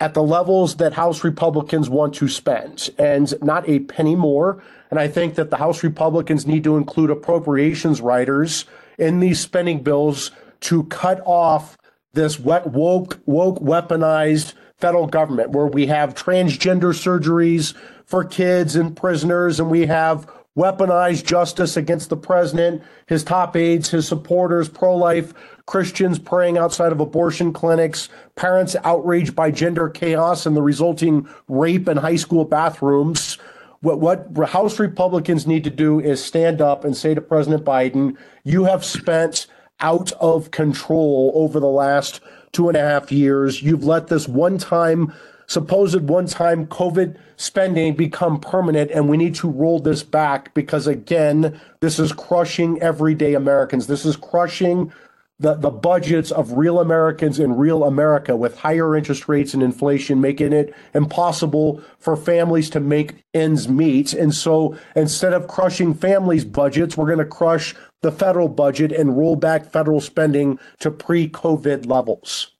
at 0.00 0.14
the 0.14 0.24
levels 0.24 0.74
that 0.76 0.92
House 0.92 1.22
Republicans 1.22 1.88
want 1.88 2.12
to 2.16 2.26
spend 2.26 2.90
and 2.98 3.32
not 3.42 3.68
a 3.68 3.78
penny 3.80 4.16
more. 4.16 4.60
And 4.90 4.98
I 4.98 5.06
think 5.06 5.36
that 5.36 5.50
the 5.50 5.56
House 5.56 5.84
Republicans 5.84 6.48
need 6.48 6.64
to 6.64 6.76
include 6.76 7.10
appropriations 7.10 8.00
riders 8.00 8.64
in 8.98 9.20
these 9.20 9.38
spending 9.38 9.84
bills 9.84 10.32
to 10.62 10.82
cut 10.84 11.20
off 11.24 11.78
this 12.16 12.40
woke, 12.40 13.20
woke, 13.26 13.60
weaponized 13.60 14.54
federal 14.78 15.06
government 15.06 15.50
where 15.50 15.66
we 15.66 15.86
have 15.86 16.14
transgender 16.14 16.92
surgeries 16.92 17.74
for 18.04 18.24
kids 18.24 18.74
and 18.74 18.96
prisoners, 18.96 19.60
and 19.60 19.70
we 19.70 19.86
have 19.86 20.28
weaponized 20.56 21.24
justice 21.24 21.76
against 21.76 22.08
the 22.08 22.16
president, 22.16 22.82
his 23.06 23.22
top 23.22 23.54
aides, 23.56 23.90
his 23.90 24.08
supporters, 24.08 24.68
pro 24.68 24.96
life 24.96 25.34
Christians 25.66 26.18
praying 26.18 26.56
outside 26.56 26.92
of 26.92 27.00
abortion 27.00 27.52
clinics, 27.52 28.08
parents 28.36 28.74
outraged 28.84 29.34
by 29.34 29.50
gender 29.50 29.88
chaos 29.88 30.46
and 30.46 30.56
the 30.56 30.62
resulting 30.62 31.28
rape 31.48 31.88
in 31.88 31.96
high 31.96 32.16
school 32.16 32.44
bathrooms. 32.44 33.34
What, 33.80 34.00
what 34.00 34.48
House 34.48 34.78
Republicans 34.78 35.46
need 35.46 35.64
to 35.64 35.70
do 35.70 36.00
is 36.00 36.24
stand 36.24 36.60
up 36.60 36.84
and 36.84 36.96
say 36.96 37.14
to 37.14 37.20
President 37.20 37.64
Biden, 37.64 38.16
You 38.44 38.64
have 38.64 38.84
spent 38.84 39.46
out 39.80 40.12
of 40.12 40.50
control 40.50 41.32
over 41.34 41.60
the 41.60 41.66
last 41.66 42.20
two 42.52 42.68
and 42.68 42.76
a 42.76 42.80
half 42.80 43.12
years. 43.12 43.62
You've 43.62 43.84
let 43.84 44.08
this 44.08 44.26
one 44.26 44.58
time, 44.58 45.12
supposed 45.46 46.00
one 46.08 46.26
time 46.26 46.66
COVID 46.66 47.16
spending 47.36 47.94
become 47.94 48.40
permanent, 48.40 48.90
and 48.90 49.08
we 49.08 49.16
need 49.16 49.34
to 49.36 49.50
roll 49.50 49.78
this 49.78 50.02
back 50.02 50.54
because, 50.54 50.86
again, 50.86 51.60
this 51.80 51.98
is 51.98 52.12
crushing 52.12 52.80
everyday 52.80 53.34
Americans. 53.34 53.86
This 53.86 54.06
is 54.06 54.16
crushing 54.16 54.92
the, 55.38 55.54
the 55.54 55.70
budgets 55.70 56.30
of 56.30 56.52
real 56.52 56.80
Americans 56.80 57.38
in 57.38 57.56
real 57.56 57.84
America 57.84 58.36
with 58.36 58.56
higher 58.58 58.96
interest 58.96 59.28
rates 59.28 59.52
and 59.52 59.62
inflation, 59.62 60.20
making 60.20 60.52
it 60.52 60.74
impossible 60.94 61.82
for 61.98 62.16
families 62.16 62.70
to 62.70 62.80
make 62.80 63.16
ends 63.34 63.68
meet. 63.68 64.14
And 64.14 64.34
so 64.34 64.76
instead 64.94 65.34
of 65.34 65.46
crushing 65.46 65.92
families' 65.92 66.44
budgets, 66.44 66.96
we're 66.96 67.06
going 67.06 67.18
to 67.18 67.24
crush 67.26 67.74
the 68.02 68.12
federal 68.12 68.48
budget 68.48 68.92
and 68.92 69.16
roll 69.16 69.36
back 69.36 69.70
federal 69.70 70.00
spending 70.00 70.58
to 70.80 70.90
pre-COVID 70.90 71.86
levels. 71.86 72.52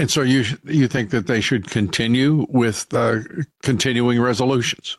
And 0.00 0.10
so 0.10 0.22
you 0.22 0.44
you 0.64 0.86
think 0.86 1.10
that 1.10 1.26
they 1.26 1.40
should 1.40 1.68
continue 1.68 2.46
with 2.48 2.92
uh, 2.94 3.18
continuing 3.62 4.20
resolutions? 4.20 4.96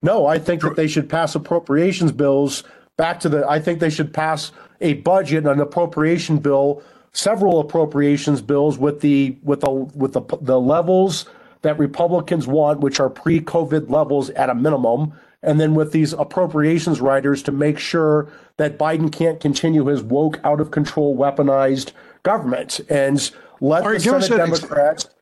No, 0.00 0.26
I 0.26 0.38
think 0.38 0.62
that 0.62 0.76
they 0.76 0.86
should 0.86 1.08
pass 1.08 1.34
appropriations 1.34 2.12
bills 2.12 2.62
back 2.96 3.18
to 3.20 3.28
the. 3.28 3.48
I 3.48 3.58
think 3.58 3.80
they 3.80 3.90
should 3.90 4.14
pass 4.14 4.52
a 4.80 4.94
budget, 4.94 5.46
an 5.46 5.60
appropriation 5.60 6.38
bill, 6.38 6.82
several 7.12 7.60
appropriations 7.60 8.40
bills 8.40 8.78
with 8.78 9.00
the 9.00 9.36
with 9.42 9.60
the 9.60 9.70
with 9.70 10.12
the 10.12 10.22
the 10.40 10.60
levels 10.60 11.26
that 11.62 11.78
Republicans 11.78 12.46
want, 12.46 12.80
which 12.80 13.00
are 13.00 13.10
pre-COVID 13.10 13.90
levels 13.90 14.30
at 14.30 14.48
a 14.48 14.54
minimum, 14.54 15.12
and 15.42 15.60
then 15.60 15.74
with 15.74 15.92
these 15.92 16.12
appropriations 16.12 17.00
riders 17.00 17.42
to 17.42 17.52
make 17.52 17.78
sure 17.78 18.30
that 18.58 18.78
Biden 18.78 19.10
can't 19.10 19.40
continue 19.40 19.86
his 19.86 20.02
woke, 20.02 20.38
out 20.44 20.60
of 20.60 20.70
control, 20.70 21.16
weaponized 21.16 21.92
government 22.22 22.80
and 22.88 23.30
let 23.60 23.84
right, 23.84 24.00
the 24.00 24.20
Senate 24.20 24.36
Democrats. 24.36 25.04
Ex- 25.04 25.14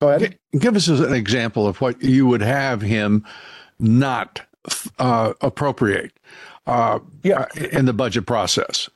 go 0.00 0.08
ahead. 0.10 0.38
Give 0.58 0.76
us 0.76 0.88
an 0.88 1.14
example 1.14 1.66
of 1.66 1.80
what 1.80 2.02
you 2.02 2.26
would 2.26 2.42
have 2.42 2.82
him 2.82 3.24
not 3.78 4.42
uh, 4.98 5.34
appropriate 5.40 6.12
uh, 6.66 6.98
yeah. 7.22 7.46
in 7.72 7.84
the 7.84 7.92
budget 7.92 8.26
process. 8.26 8.88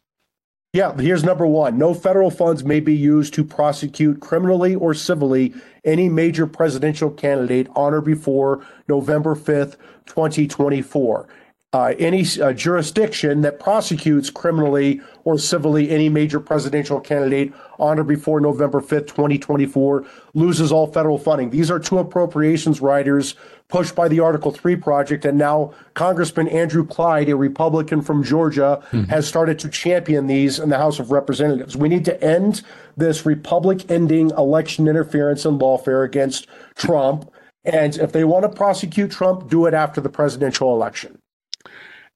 Yeah, 0.75 0.95
here's 0.97 1.25
number 1.25 1.47
one. 1.47 1.79
No 1.79 1.95
federal 1.95 2.31
funds 2.31 2.63
may 2.63 2.81
be 2.81 2.95
used 2.95 3.33
to 3.35 3.45
prosecute 3.45 4.21
criminally 4.21 4.75
or 4.75 4.93
civilly 4.93 5.55
any 5.85 6.11
major 6.11 6.47
presidential 6.47 7.11
candidate 7.11 7.69
on 7.75 7.95
or 7.95 8.03
before 8.03 8.67
November 8.87 9.35
5th, 9.35 9.77
2024 10.05 11.27
uh, 11.75 11.93
any 11.99 12.25
uh, 12.41 12.53
jurisdiction 12.53 13.43
that 13.43 13.61
prosecutes 13.61 14.31
criminally 14.31 15.01
or 15.25 15.39
civilly 15.39 15.91
any 15.91 16.09
major 16.09 16.41
presidential 16.41 16.99
candidate 16.99 17.53
on 17.79 17.99
or 17.99 18.05
before 18.05 18.41
November 18.41 18.81
5th, 18.81 19.09
2024, 19.09 20.07
loses 20.33 20.73
all 20.73 20.87
federal 20.87 21.19
funding. 21.19 21.51
These 21.51 21.71
are 21.71 21.79
two 21.79 21.99
appropriations 21.99 22.81
riders 22.81 23.35
pushed 23.69 23.95
by 23.95 24.09
the 24.09 24.21
Article 24.21 24.51
3 24.51 24.77
project. 24.77 25.25
And 25.25 25.39
now 25.39 25.75
Congressman 25.95 26.49
Andrew 26.49 26.87
Clyde, 26.87 27.29
a 27.29 27.37
Republican 27.37 28.01
from 28.01 28.25
Georgia, 28.25 28.83
mm-hmm. 28.91 29.05
has 29.05 29.29
started 29.29 29.59
to 29.61 29.69
champion 29.69 30.27
these 30.27 30.59
in 30.59 30.71
the 30.71 30.79
House 30.79 30.99
of 30.99 31.11
Representatives. 31.11 31.77
We 31.77 31.89
need 31.89 32.05
to 32.07 32.23
end 32.23 32.63
this 32.97 33.27
Republic 33.27 33.91
ending 33.91 34.31
election 34.31 34.89
interference 34.89 35.45
and 35.45 35.61
lawfare 35.61 36.05
against 36.05 36.47
Trump. 36.77 37.31
And 37.65 37.97
if 37.99 38.13
they 38.13 38.25
want 38.25 38.45
to 38.45 38.49
prosecute 38.49 39.11
Trump, 39.11 39.51
do 39.51 39.67
it 39.67 39.75
after 39.75 40.01
the 40.01 40.09
presidential 40.09 40.73
election. 40.75 41.19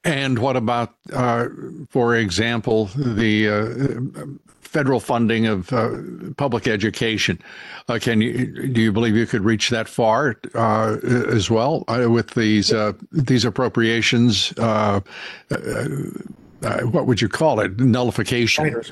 And 0.05 0.39
what 0.39 0.57
about, 0.57 0.95
uh, 1.13 1.49
for 1.91 2.17
example, 2.17 2.87
the 2.97 3.49
uh, 3.49 4.25
federal 4.73 5.01
funding 5.01 5.47
of 5.47 5.71
uh, 5.73 5.91
public 6.37 6.67
education? 6.67 7.39
Uh, 7.89 7.99
can 8.01 8.21
you 8.23 8.69
do 8.69 8.81
you 8.81 8.91
believe 8.91 9.15
you 9.15 9.27
could 9.27 9.45
reach 9.45 9.69
that 9.69 9.87
far 9.87 10.37
uh, 10.55 10.97
as 11.29 11.51
well 11.51 11.85
uh, 11.89 12.09
with 12.11 12.31
these 12.31 12.73
these 13.13 13.45
appropriations? 13.45 14.53
what 16.93 17.07
would 17.07 17.21
you 17.21 17.29
call 17.29 17.61
it? 17.61 17.79
Nullification. 17.79 18.65
Riders. 18.65 18.91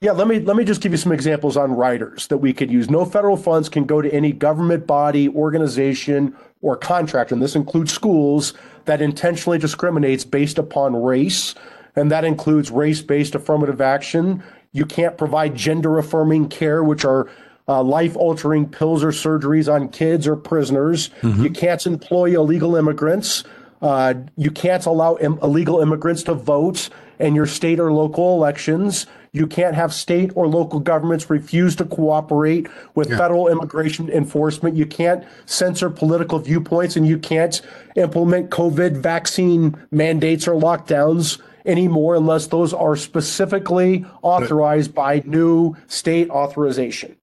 Yeah, 0.00 0.12
let 0.12 0.28
me 0.28 0.38
let 0.38 0.56
me 0.56 0.62
just 0.62 0.80
give 0.80 0.92
you 0.92 0.98
some 0.98 1.10
examples 1.10 1.56
on 1.56 1.72
riders 1.72 2.28
that 2.28 2.38
we 2.38 2.52
could 2.52 2.70
use. 2.70 2.88
No 2.88 3.04
federal 3.04 3.36
funds 3.36 3.68
can 3.68 3.84
go 3.84 4.00
to 4.00 4.08
any 4.14 4.30
government 4.30 4.86
body, 4.86 5.28
organization, 5.28 6.36
or 6.62 6.76
contractor, 6.76 7.34
and 7.34 7.42
this 7.42 7.56
includes 7.56 7.92
schools 7.92 8.54
that 8.84 9.02
intentionally 9.02 9.58
discriminates 9.58 10.24
based 10.24 10.56
upon 10.56 11.02
race, 11.02 11.56
and 11.96 12.12
that 12.12 12.24
includes 12.24 12.70
race 12.70 13.02
based 13.02 13.34
affirmative 13.34 13.80
action. 13.80 14.40
You 14.72 14.86
can't 14.86 15.16
provide 15.16 15.54
gender 15.54 15.98
affirming 15.98 16.48
care, 16.48 16.82
which 16.84 17.04
are 17.04 17.28
uh, 17.68 17.82
life 17.82 18.16
altering 18.16 18.68
pills 18.68 19.04
or 19.04 19.10
surgeries 19.10 19.72
on 19.72 19.88
kids 19.88 20.26
or 20.26 20.36
prisoners. 20.36 21.10
Mm-hmm. 21.20 21.44
You 21.44 21.50
can't 21.50 21.86
employ 21.86 22.34
illegal 22.38 22.76
immigrants. 22.76 23.44
Uh, 23.80 24.14
you 24.36 24.50
can't 24.50 24.84
allow 24.86 25.16
Im- 25.16 25.38
illegal 25.42 25.80
immigrants 25.80 26.22
to 26.24 26.34
vote 26.34 26.88
in 27.18 27.34
your 27.34 27.46
state 27.46 27.78
or 27.78 27.92
local 27.92 28.34
elections. 28.34 29.06
You 29.32 29.46
can't 29.46 29.74
have 29.74 29.92
state 29.92 30.32
or 30.34 30.48
local 30.48 30.80
governments 30.80 31.28
refuse 31.28 31.76
to 31.76 31.84
cooperate 31.84 32.66
with 32.94 33.10
yeah. 33.10 33.18
federal 33.18 33.48
immigration 33.48 34.08
enforcement. 34.08 34.76
You 34.76 34.86
can't 34.86 35.24
censor 35.46 35.90
political 35.90 36.38
viewpoints 36.38 36.96
and 36.96 37.06
you 37.06 37.18
can't 37.18 37.60
implement 37.94 38.50
COVID 38.50 38.96
vaccine 38.96 39.76
mandates 39.90 40.48
or 40.48 40.54
lockdowns 40.54 41.40
anymore 41.64 42.14
unless 42.14 42.46
those 42.46 42.72
are 42.72 42.96
specifically 42.96 44.04
authorized 44.22 44.94
by 44.94 45.22
new 45.26 45.74
state 45.86 46.30
authorization. 46.30 47.16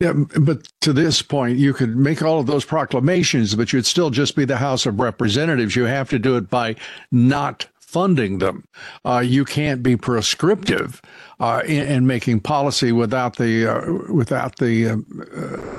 Yeah, 0.00 0.12
but 0.12 0.68
to 0.82 0.92
this 0.92 1.22
point, 1.22 1.58
you 1.58 1.74
could 1.74 1.96
make 1.96 2.22
all 2.22 2.38
of 2.38 2.46
those 2.46 2.64
proclamations, 2.64 3.56
but 3.56 3.72
you'd 3.72 3.84
still 3.84 4.10
just 4.10 4.36
be 4.36 4.44
the 4.44 4.56
House 4.56 4.86
of 4.86 5.00
Representatives. 5.00 5.74
You 5.74 5.84
have 5.84 6.08
to 6.10 6.20
do 6.20 6.36
it 6.36 6.48
by 6.48 6.76
not 7.10 7.66
funding 7.88 8.38
them. 8.38 8.64
Uh, 9.04 9.18
you 9.18 9.46
can't 9.46 9.82
be 9.82 9.96
prescriptive 9.96 11.00
uh, 11.40 11.62
in, 11.64 11.86
in, 11.86 12.06
making 12.06 12.38
policy 12.38 12.92
without 12.92 13.36
the 13.36 13.66
uh, 13.66 14.12
without 14.12 14.56
the 14.56 14.88
uh, 14.88 14.92
uh, 14.92 14.96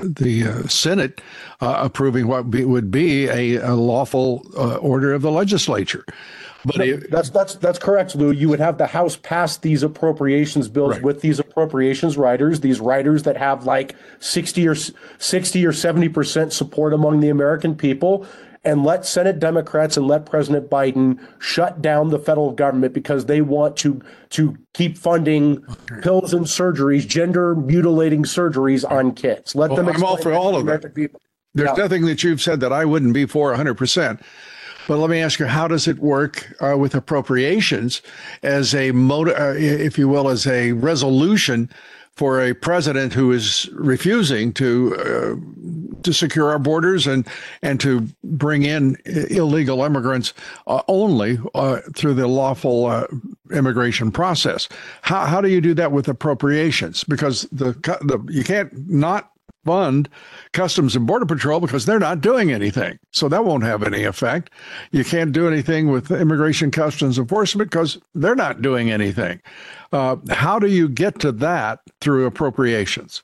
the 0.02 0.44
uh, 0.44 0.66
Senate 0.66 1.20
approving 1.60 2.26
what 2.26 2.50
be, 2.50 2.64
would 2.64 2.90
be 2.90 3.28
a, 3.28 3.56
a 3.56 3.74
lawful 3.74 4.42
order 4.80 5.12
of 5.14 5.22
the 5.22 5.30
legislature. 5.30 6.04
But 6.64 6.76
no, 6.76 6.84
it, 6.84 7.10
that's 7.10 7.30
that's 7.30 7.54
that's 7.54 7.78
correct, 7.78 8.14
Lou. 8.14 8.32
You 8.32 8.48
would 8.48 8.60
have 8.60 8.78
the 8.78 8.86
House 8.86 9.16
pass 9.16 9.56
these 9.56 9.82
appropriations 9.82 10.68
bills 10.68 10.94
right. 10.94 11.02
with 11.02 11.20
these 11.22 11.38
appropriations 11.38 12.16
riders, 12.16 12.60
these 12.60 12.80
riders 12.80 13.22
that 13.22 13.36
have 13.36 13.64
like 13.64 13.96
sixty 14.18 14.68
or 14.68 14.74
sixty 15.18 15.64
or 15.64 15.72
seventy 15.72 16.08
percent 16.08 16.52
support 16.52 16.92
among 16.92 17.20
the 17.20 17.30
American 17.30 17.74
people, 17.74 18.26
and 18.64 18.84
let 18.84 19.06
Senate 19.06 19.38
Democrats 19.38 19.96
and 19.96 20.06
let 20.06 20.26
President 20.26 20.68
Biden 20.68 21.18
shut 21.38 21.80
down 21.80 22.10
the 22.10 22.18
federal 22.18 22.52
government 22.52 22.92
because 22.92 23.24
they 23.24 23.40
want 23.40 23.76
to 23.78 24.02
to 24.30 24.56
keep 24.74 24.98
funding 24.98 25.62
pills 26.02 26.34
and 26.34 26.44
surgeries, 26.44 27.06
gender 27.06 27.54
mutilating 27.54 28.24
surgeries 28.24 28.88
on 28.88 29.12
kids. 29.12 29.54
Let 29.54 29.70
well, 29.70 29.76
them. 29.84 29.88
I'm 29.88 30.04
all 30.04 30.18
for 30.18 30.32
all 30.32 30.56
of 30.56 30.66
that. 30.66 30.94
People. 30.94 31.20
There's 31.54 31.70
yeah. 31.70 31.82
nothing 31.82 32.04
that 32.06 32.22
you've 32.22 32.42
said 32.42 32.60
that 32.60 32.72
I 32.72 32.84
wouldn't 32.84 33.14
be 33.14 33.26
for 33.26 33.48
100 33.48 33.74
percent. 33.74 34.20
But 34.90 34.98
let 34.98 35.08
me 35.08 35.20
ask 35.20 35.38
you, 35.38 35.46
how 35.46 35.68
does 35.68 35.86
it 35.86 36.00
work 36.00 36.52
uh, 36.60 36.76
with 36.76 36.96
appropriations 36.96 38.02
as 38.42 38.74
a 38.74 38.90
uh, 38.90 39.54
if 39.56 39.96
you 39.96 40.08
will, 40.08 40.28
as 40.28 40.48
a 40.48 40.72
resolution 40.72 41.70
for 42.16 42.44
a 42.44 42.54
president 42.54 43.12
who 43.12 43.30
is 43.30 43.70
refusing 43.72 44.52
to 44.54 44.96
uh, 44.98 46.02
to 46.02 46.12
secure 46.12 46.50
our 46.50 46.58
borders 46.58 47.06
and 47.06 47.24
and 47.62 47.78
to 47.78 48.08
bring 48.24 48.64
in 48.64 48.96
illegal 49.06 49.84
immigrants 49.84 50.34
uh, 50.66 50.82
only 50.88 51.38
uh, 51.54 51.78
through 51.94 52.14
the 52.14 52.26
lawful 52.26 52.86
uh, 52.86 53.06
immigration 53.52 54.10
process. 54.10 54.68
How 55.02 55.24
how 55.24 55.40
do 55.40 55.48
you 55.48 55.60
do 55.60 55.72
that 55.74 55.92
with 55.92 56.08
appropriations? 56.08 57.04
Because 57.04 57.42
the, 57.52 57.74
the 58.02 58.18
you 58.28 58.42
can't 58.42 58.72
not 58.90 59.29
fund 59.64 60.08
Customs 60.52 60.96
and 60.96 61.06
Border 61.06 61.26
Patrol 61.26 61.60
because 61.60 61.86
they're 61.86 61.98
not 61.98 62.20
doing 62.20 62.52
anything. 62.52 62.98
So 63.12 63.28
that 63.28 63.44
won't 63.44 63.64
have 63.64 63.82
any 63.82 64.04
effect. 64.04 64.50
You 64.92 65.04
can't 65.04 65.32
do 65.32 65.48
anything 65.48 65.90
with 65.90 66.10
Immigration 66.10 66.70
Customs 66.70 67.18
Enforcement 67.18 67.70
because 67.70 67.98
they're 68.14 68.34
not 68.34 68.62
doing 68.62 68.90
anything. 68.90 69.40
Uh, 69.92 70.16
how 70.30 70.58
do 70.58 70.68
you 70.68 70.88
get 70.88 71.18
to 71.20 71.32
that 71.32 71.80
through 72.00 72.26
appropriations? 72.26 73.22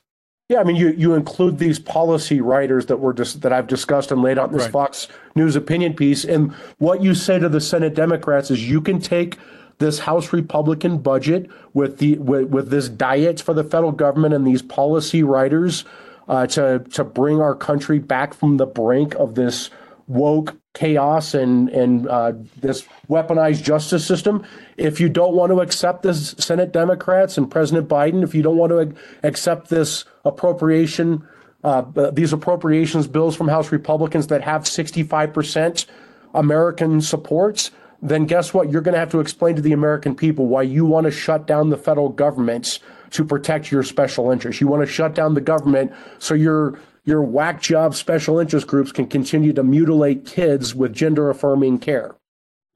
Yeah, 0.49 0.61
I 0.61 0.63
mean, 0.63 0.77
you 0.77 0.91
you 0.91 1.13
include 1.13 1.57
these 1.57 1.77
policy 1.77 2.39
riders 2.39 2.85
that 2.85 2.97
were 2.97 3.13
just 3.13 3.41
that 3.41 3.51
I've 3.51 3.67
discussed 3.67 4.13
and 4.13 4.21
laid 4.21 4.39
out 4.39 4.49
in 4.49 4.53
this 4.53 4.63
right. 4.63 4.71
Fox 4.71 5.09
News 5.35 5.57
opinion 5.57 5.93
piece, 5.93 6.23
and 6.23 6.53
what 6.77 7.03
you 7.03 7.13
say 7.15 7.37
to 7.37 7.49
the 7.49 7.59
Senate 7.59 7.95
Democrats 7.95 8.49
is 8.49 8.69
you 8.69 8.79
can 8.79 9.01
take 9.01 9.37
this 9.79 9.99
House 9.99 10.31
Republican 10.31 10.99
budget 10.99 11.49
with 11.73 11.97
the 11.97 12.17
with, 12.19 12.45
with 12.45 12.69
this 12.69 12.87
diet 12.87 13.41
for 13.41 13.53
the 13.53 13.63
federal 13.63 13.91
government 13.91 14.33
and 14.33 14.47
these 14.47 14.61
policy 14.61 15.21
riders 15.21 15.83
uh, 16.27 16.47
to 16.47 16.79
to 16.91 17.03
bring 17.03 17.41
our 17.41 17.55
country 17.55 17.99
back 17.99 18.33
from 18.33 18.57
the 18.57 18.65
brink 18.65 19.15
of 19.15 19.35
this 19.35 19.69
woke 20.07 20.55
chaos 20.73 21.33
and 21.33 21.69
and 21.69 22.07
uh, 22.07 22.33
this 22.57 22.87
weaponized 23.09 23.63
justice 23.63 24.05
system. 24.05 24.45
If 24.77 24.99
you 24.99 25.09
don't 25.09 25.35
want 25.35 25.51
to 25.51 25.61
accept 25.61 26.03
this, 26.03 26.35
Senate 26.37 26.71
Democrats 26.71 27.37
and 27.37 27.49
President 27.49 27.87
Biden, 27.87 28.23
if 28.23 28.33
you 28.33 28.41
don't 28.41 28.57
want 28.57 28.71
to 28.71 28.95
accept 29.23 29.69
this 29.69 30.05
appropriation, 30.23 31.27
uh, 31.63 31.83
these 32.11 32.33
appropriations 32.33 33.07
bills 33.07 33.35
from 33.35 33.47
House 33.47 33.71
Republicans 33.71 34.27
that 34.27 34.41
have 34.41 34.67
65 34.67 35.33
percent 35.33 35.85
American 36.33 37.01
supports, 37.01 37.71
then 38.01 38.25
guess 38.25 38.53
what? 38.53 38.71
You're 38.71 38.81
going 38.81 38.93
to 38.93 38.99
have 38.99 39.11
to 39.11 39.19
explain 39.19 39.55
to 39.55 39.61
the 39.61 39.73
American 39.73 40.15
people 40.15 40.47
why 40.47 40.61
you 40.61 40.85
want 40.85 41.05
to 41.05 41.11
shut 41.11 41.47
down 41.47 41.69
the 41.69 41.77
federal 41.77 42.09
government 42.09 42.79
to 43.11 43.23
protect 43.23 43.71
your 43.71 43.83
special 43.83 44.31
interests. 44.31 44.61
You 44.61 44.67
want 44.67 44.85
to 44.85 44.91
shut 44.91 45.15
down 45.15 45.33
the 45.33 45.41
government 45.41 45.91
so 46.19 46.33
your 46.33 46.79
your 47.05 47.21
whack 47.21 47.61
job 47.61 47.95
special 47.95 48.37
interest 48.37 48.67
groups 48.67 48.91
can 48.91 49.07
continue 49.07 49.53
to 49.53 49.63
mutilate 49.63 50.25
kids 50.25 50.75
with 50.75 50.93
gender 50.93 51.29
affirming 51.29 51.79
care. 51.79 52.15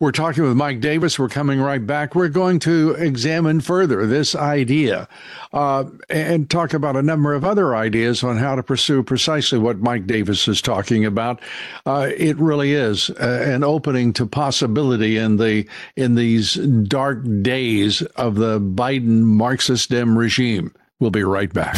We're 0.01 0.11
talking 0.11 0.41
with 0.41 0.57
Mike 0.57 0.79
Davis. 0.79 1.19
We're 1.19 1.29
coming 1.29 1.61
right 1.61 1.85
back. 1.85 2.15
We're 2.15 2.27
going 2.27 2.57
to 2.61 2.95
examine 2.95 3.61
further 3.61 4.07
this 4.07 4.33
idea 4.33 5.07
uh, 5.53 5.83
and 6.09 6.49
talk 6.49 6.73
about 6.73 6.95
a 6.95 7.03
number 7.03 7.35
of 7.35 7.45
other 7.45 7.75
ideas 7.75 8.23
on 8.23 8.37
how 8.37 8.55
to 8.55 8.63
pursue 8.63 9.03
precisely 9.03 9.59
what 9.59 9.77
Mike 9.77 10.07
Davis 10.07 10.47
is 10.47 10.59
talking 10.59 11.05
about. 11.05 11.39
Uh, 11.85 12.09
it 12.17 12.35
really 12.39 12.73
is 12.73 13.11
uh, 13.11 13.43
an 13.45 13.63
opening 13.63 14.11
to 14.13 14.25
possibility 14.25 15.17
in 15.17 15.37
the 15.37 15.69
in 15.95 16.15
these 16.15 16.55
dark 16.55 17.23
days 17.43 18.01
of 18.01 18.37
the 18.37 18.59
Biden 18.59 19.21
Marxist 19.21 19.91
Dem 19.91 20.17
regime. 20.17 20.73
We'll 20.99 21.11
be 21.11 21.23
right 21.23 21.53
back. 21.53 21.77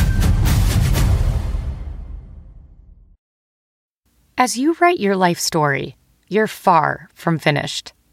As 4.38 4.58
you 4.58 4.78
write 4.80 5.02
your 5.02 5.18
life 5.18 5.40
story, 5.40 5.98
you're 6.30 6.48
far 6.48 7.10
from 7.14 7.38
finished. 7.38 7.92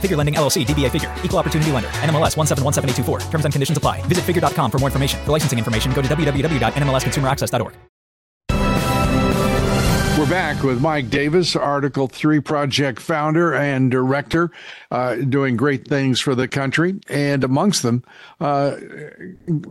Figure 0.00 0.16
Lending 0.16 0.36
LLC, 0.36 0.64
DBA 0.64 0.90
Figure, 0.90 1.14
Equal 1.22 1.38
Opportunity 1.38 1.72
Lender, 1.72 1.90
NMLS 2.00 2.34
1717824. 2.36 3.30
Terms 3.30 3.44
and 3.44 3.52
conditions 3.52 3.76
apply. 3.76 4.00
Visit 4.02 4.24
figure.com 4.24 4.70
for 4.70 4.78
more 4.78 4.88
information. 4.88 5.22
For 5.26 5.32
licensing 5.32 5.58
information, 5.58 5.92
go 5.92 6.00
to 6.00 6.08
www.nmlsconsumeraccess.org. 6.08 7.74
We're 10.20 10.28
back 10.28 10.62
with 10.62 10.82
Mike 10.82 11.08
Davis, 11.08 11.56
Article 11.56 12.06
3 12.06 12.40
Project 12.40 13.00
founder 13.00 13.54
and 13.54 13.90
director, 13.90 14.50
uh, 14.90 15.14
doing 15.14 15.56
great 15.56 15.88
things 15.88 16.20
for 16.20 16.34
the 16.34 16.46
country. 16.46 17.00
And 17.08 17.42
amongst 17.42 17.82
them, 17.82 18.04
uh, 18.38 18.76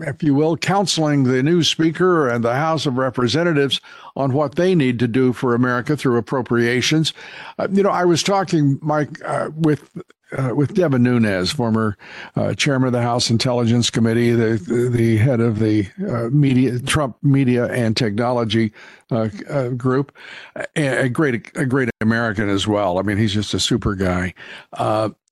if 0.08 0.24
you 0.24 0.34
will, 0.34 0.58
counseling 0.58 1.26
the 1.26 1.44
new 1.44 1.62
Speaker 1.62 2.28
and 2.28 2.44
the 2.44 2.56
House 2.56 2.88
of 2.88 2.98
Representatives 2.98 3.80
on 4.16 4.34
what 4.34 4.56
they 4.56 4.74
need 4.74 4.98
to 4.98 5.08
do 5.08 5.34
for 5.34 5.54
America 5.54 5.96
through 5.96 6.18
appropriations. 6.18 7.14
Uh, 7.60 7.68
you 7.72 7.84
know, 7.84 7.92
I 7.92 8.06
was 8.06 8.24
talking, 8.24 8.80
Mike, 8.82 9.24
uh, 9.24 9.52
with 9.56 9.92
uh, 10.38 10.54
with 10.56 10.74
Devin 10.74 11.04
Nunes, 11.04 11.52
former 11.52 11.98
uh, 12.36 12.54
chairman 12.54 12.88
of 12.88 12.94
the 12.94 13.02
House 13.02 13.30
Intelligence 13.30 13.90
Committee, 13.90 14.32
the 14.32 14.58
the 14.92 15.18
head 15.18 15.40
of 15.40 15.60
the 15.60 15.88
uh, 16.08 16.30
media 16.30 16.80
Trump 16.80 17.18
Media 17.24 17.66
and 17.66 17.96
Technology 17.96 18.72
uh, 19.12 19.30
uh, 19.50 19.70
Group, 19.70 20.16
a, 20.76 21.06
a, 21.06 21.10
great 21.10 21.58
a 21.58 21.66
great 21.66 21.90
American 22.02 22.50
as 22.50 22.68
well. 22.68 23.00
I 23.00 23.02
mean, 23.02 23.18
he's 23.18 23.34
just 23.34 23.54
a 23.54 23.60
super 23.60 23.96
guy. 23.96 24.34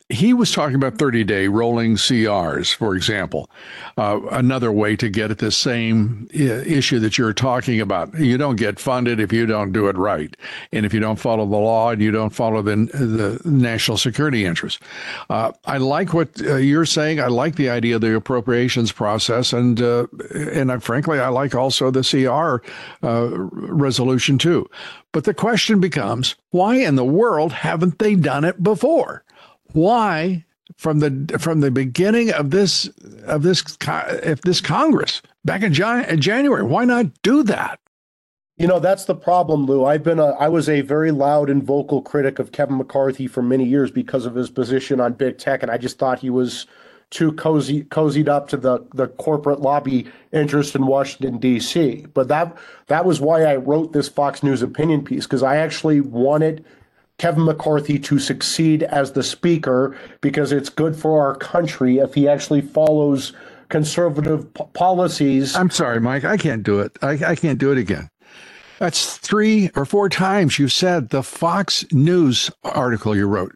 He 0.10 0.34
was 0.34 0.54
talking 0.54 0.76
about 0.76 0.98
30 0.98 1.26
day 1.26 1.50
rolling 1.50 1.98
CRs, 1.98 2.74
for 2.74 2.96
example. 2.96 3.50
Uh, 3.98 4.22
another 4.32 4.72
way 4.72 4.96
to 4.96 5.10
get 5.10 5.32
at 5.32 5.39
the 5.39 5.52
same 5.52 6.30
issue 6.32 7.00
that 7.00 7.17
you're 7.17 7.34
talking 7.34 7.82
about. 7.82 8.17
You 8.17 8.38
don't 8.38 8.56
get 8.56 8.80
funded 8.80 9.20
if 9.20 9.34
you 9.34 9.46
don't 9.46 9.74
do 9.74 9.89
it 9.89 9.98
right. 9.98 10.34
And 10.72 10.86
if 10.86 10.93
you 10.93 11.02
don't 11.02 11.20
follow 11.20 11.46
the 11.46 11.58
law 11.58 11.89
and 11.89 12.02
you 12.02 12.12
don't 12.12 12.30
follow 12.30 12.62
the, 12.62 12.76
the 12.93 13.41
national 13.43 13.98
security 13.98 14.46
interests. 14.46 14.80
Uh, 15.30 15.52
I 15.65 15.78
like 15.78 16.13
what 16.13 16.41
uh, 16.41 16.56
you're 16.56 16.86
saying. 16.86 17.20
I 17.20 17.28
like 17.28 17.58
the 17.58 17.70
idea 17.70 17.96
of 17.96 18.02
the 18.02 18.15
appropriations 18.15 18.93
process. 18.93 19.52
And, 19.52 19.82
uh, 19.82 20.08
and 20.34 20.72
I, 20.72 20.78
frankly, 20.78 21.20
I 21.20 21.28
like 21.28 21.54
also 21.54 21.91
the 21.91 22.04
CR 22.04 22.65
uh, 23.06 23.28
resolution 23.34 24.38
too. 24.38 24.70
But 25.12 25.26
the 25.26 25.34
question 25.34 25.82
becomes 25.82 26.36
why 26.52 26.76
in 26.76 26.96
the 26.96 27.04
world 27.04 27.52
haven't 27.52 28.00
they 28.00 28.15
done 28.15 28.46
it 28.46 28.63
before? 28.63 29.26
Why 29.73 30.45
from 30.75 30.99
the 30.99 31.38
from 31.39 31.62
the 31.62 31.71
beginning 31.71 32.32
of 32.32 32.51
this 32.51 32.89
of 33.25 33.43
this 33.43 33.63
if 34.23 34.41
this 34.41 34.62
Congress 34.62 35.21
back 35.45 35.63
in 35.63 35.73
January, 35.73 36.63
why 36.63 36.86
not 36.86 37.06
do 37.21 37.43
that? 37.43 37.80
You 38.58 38.67
know 38.67 38.80
that's 38.80 39.06
the 39.06 39.15
problem, 39.15 39.65
Lou. 39.65 39.86
I've 39.86 40.03
been 40.03 40.19
a 40.19 40.30
I 40.32 40.47
was 40.47 40.67
a 40.67 40.82
very 40.82 41.12
loud 41.12 41.49
and 41.49 41.63
vocal 41.63 42.01
critic 42.01 42.39
of 42.39 42.51
Kevin 42.51 42.77
McCarthy 42.77 43.27
for 43.27 43.43
many 43.43 43.65
years 43.65 43.91
because 43.91 44.25
of 44.25 44.34
his 44.36 44.49
position 44.49 44.99
on 44.99 45.13
big 45.13 45.38
tech, 45.38 45.62
and 45.62 45.71
I 45.71 45.77
just 45.77 45.99
thought 45.99 46.19
he 46.19 46.32
was 46.32 46.65
too 47.10 47.32
cozy 47.34 47.84
cozied 47.84 48.27
up 48.27 48.49
to 48.49 48.58
the 48.58 48.80
the 48.95 49.08
corporate 49.10 49.62
lobby 49.62 50.08
interest 50.32 50.75
in 50.75 50.88
Washington 50.88 51.38
D.C. 51.38 52.08
But 52.13 52.27
that 52.30 52.58
that 52.88 53.06
was 53.06 53.21
why 53.21 53.43
I 53.43 53.58
wrote 53.58 53.93
this 53.93 54.10
Fox 54.10 54.41
News 54.41 54.63
opinion 54.63 55.03
piece 55.03 55.25
because 55.25 55.43
I 55.43 55.58
actually 55.58 56.01
wanted 56.01 56.65
Kevin 57.17 57.45
McCarthy 57.45 57.97
to 57.99 58.19
succeed 58.19 58.84
as 58.84 59.12
the 59.12 59.23
speaker 59.23 59.97
because 60.21 60.51
it's 60.51 60.69
good 60.69 60.95
for 60.95 61.21
our 61.21 61.36
country 61.36 61.97
if 61.97 62.13
he 62.13 62.27
actually 62.27 62.62
follows 62.62 63.34
conservative 63.69 64.53
p- 64.53 64.63
policies. 64.73 65.56
I'm 65.56 65.71
sorry, 65.71 65.99
Mike. 65.99 66.25
I 66.25 66.38
can't 66.38 66.63
do 66.63 66.80
it. 66.80 66.97
I, 67.01 67.12
I 67.25 67.36
can't 67.36 67.60
do 67.60 67.71
it 67.71 67.77
again. 67.77 68.10
That's 68.80 69.17
three 69.17 69.71
or 69.75 69.86
four 69.86 70.10
times 70.10 70.60
you 70.60 70.67
said 70.67 71.10
the 71.10 71.23
Fox 71.23 71.84
News 71.91 72.51
article 72.63 73.15
you 73.15 73.27
wrote. 73.27 73.56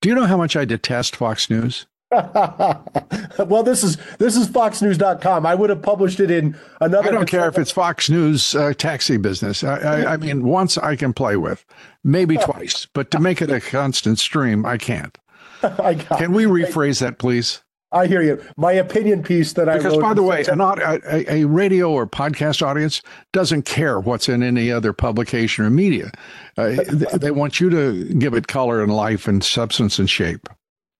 Do 0.00 0.08
you 0.08 0.14
know 0.14 0.26
how 0.26 0.36
much 0.36 0.54
I 0.56 0.64
detest 0.64 1.16
Fox 1.16 1.50
News? 1.50 1.86
well, 3.46 3.62
this 3.62 3.84
is 3.84 3.96
this 4.18 4.36
is 4.36 4.48
FoxNews.com. 4.48 5.46
I 5.46 5.54
would 5.54 5.70
have 5.70 5.80
published 5.80 6.18
it 6.18 6.28
in 6.28 6.56
another. 6.80 7.08
I 7.08 7.12
don't 7.12 7.28
care 7.28 7.48
if 7.48 7.56
it's 7.56 7.70
Fox 7.70 8.10
News 8.10 8.56
uh, 8.56 8.72
taxi 8.74 9.16
business. 9.16 9.62
I, 9.62 9.76
I, 9.76 10.12
I, 10.14 10.16
mean, 10.16 10.44
once 10.44 10.76
I 10.76 10.96
can 10.96 11.12
play 11.12 11.36
with, 11.36 11.64
maybe 12.02 12.36
twice, 12.42 12.86
but 12.92 13.12
to 13.12 13.20
make 13.20 13.40
it 13.40 13.50
a 13.50 13.60
constant 13.60 14.18
stream, 14.18 14.66
I 14.66 14.76
can't. 14.76 15.16
I 15.62 15.94
can 15.94 16.32
we 16.32 16.44
rephrase 16.44 17.00
that, 17.00 17.18
please? 17.18 17.62
I 17.92 18.06
hear 18.06 18.22
you. 18.22 18.42
My 18.56 18.72
opinion 18.72 19.22
piece 19.22 19.52
that 19.52 19.68
I 19.68 19.76
because, 19.76 19.96
by 19.98 20.14
the 20.14 20.22
way, 20.22 20.44
not 20.54 20.80
a, 20.80 21.32
a, 21.32 21.44
radio 21.44 21.92
or 21.92 22.06
podcast 22.06 22.62
audience 22.64 23.02
doesn't 23.32 23.66
care 23.66 24.00
what's 24.00 24.28
in 24.28 24.42
any 24.42 24.70
other 24.70 24.92
publication 24.92 25.64
or 25.64 25.70
media. 25.70 26.10
Uh, 26.56 26.76
they 26.88 27.32
want 27.32 27.60
you 27.60 27.68
to 27.70 28.04
give 28.14 28.34
it 28.34 28.46
color 28.46 28.82
and 28.82 28.94
life 28.94 29.26
and 29.26 29.42
substance 29.42 29.98
and 29.98 30.08
shape. 30.08 30.48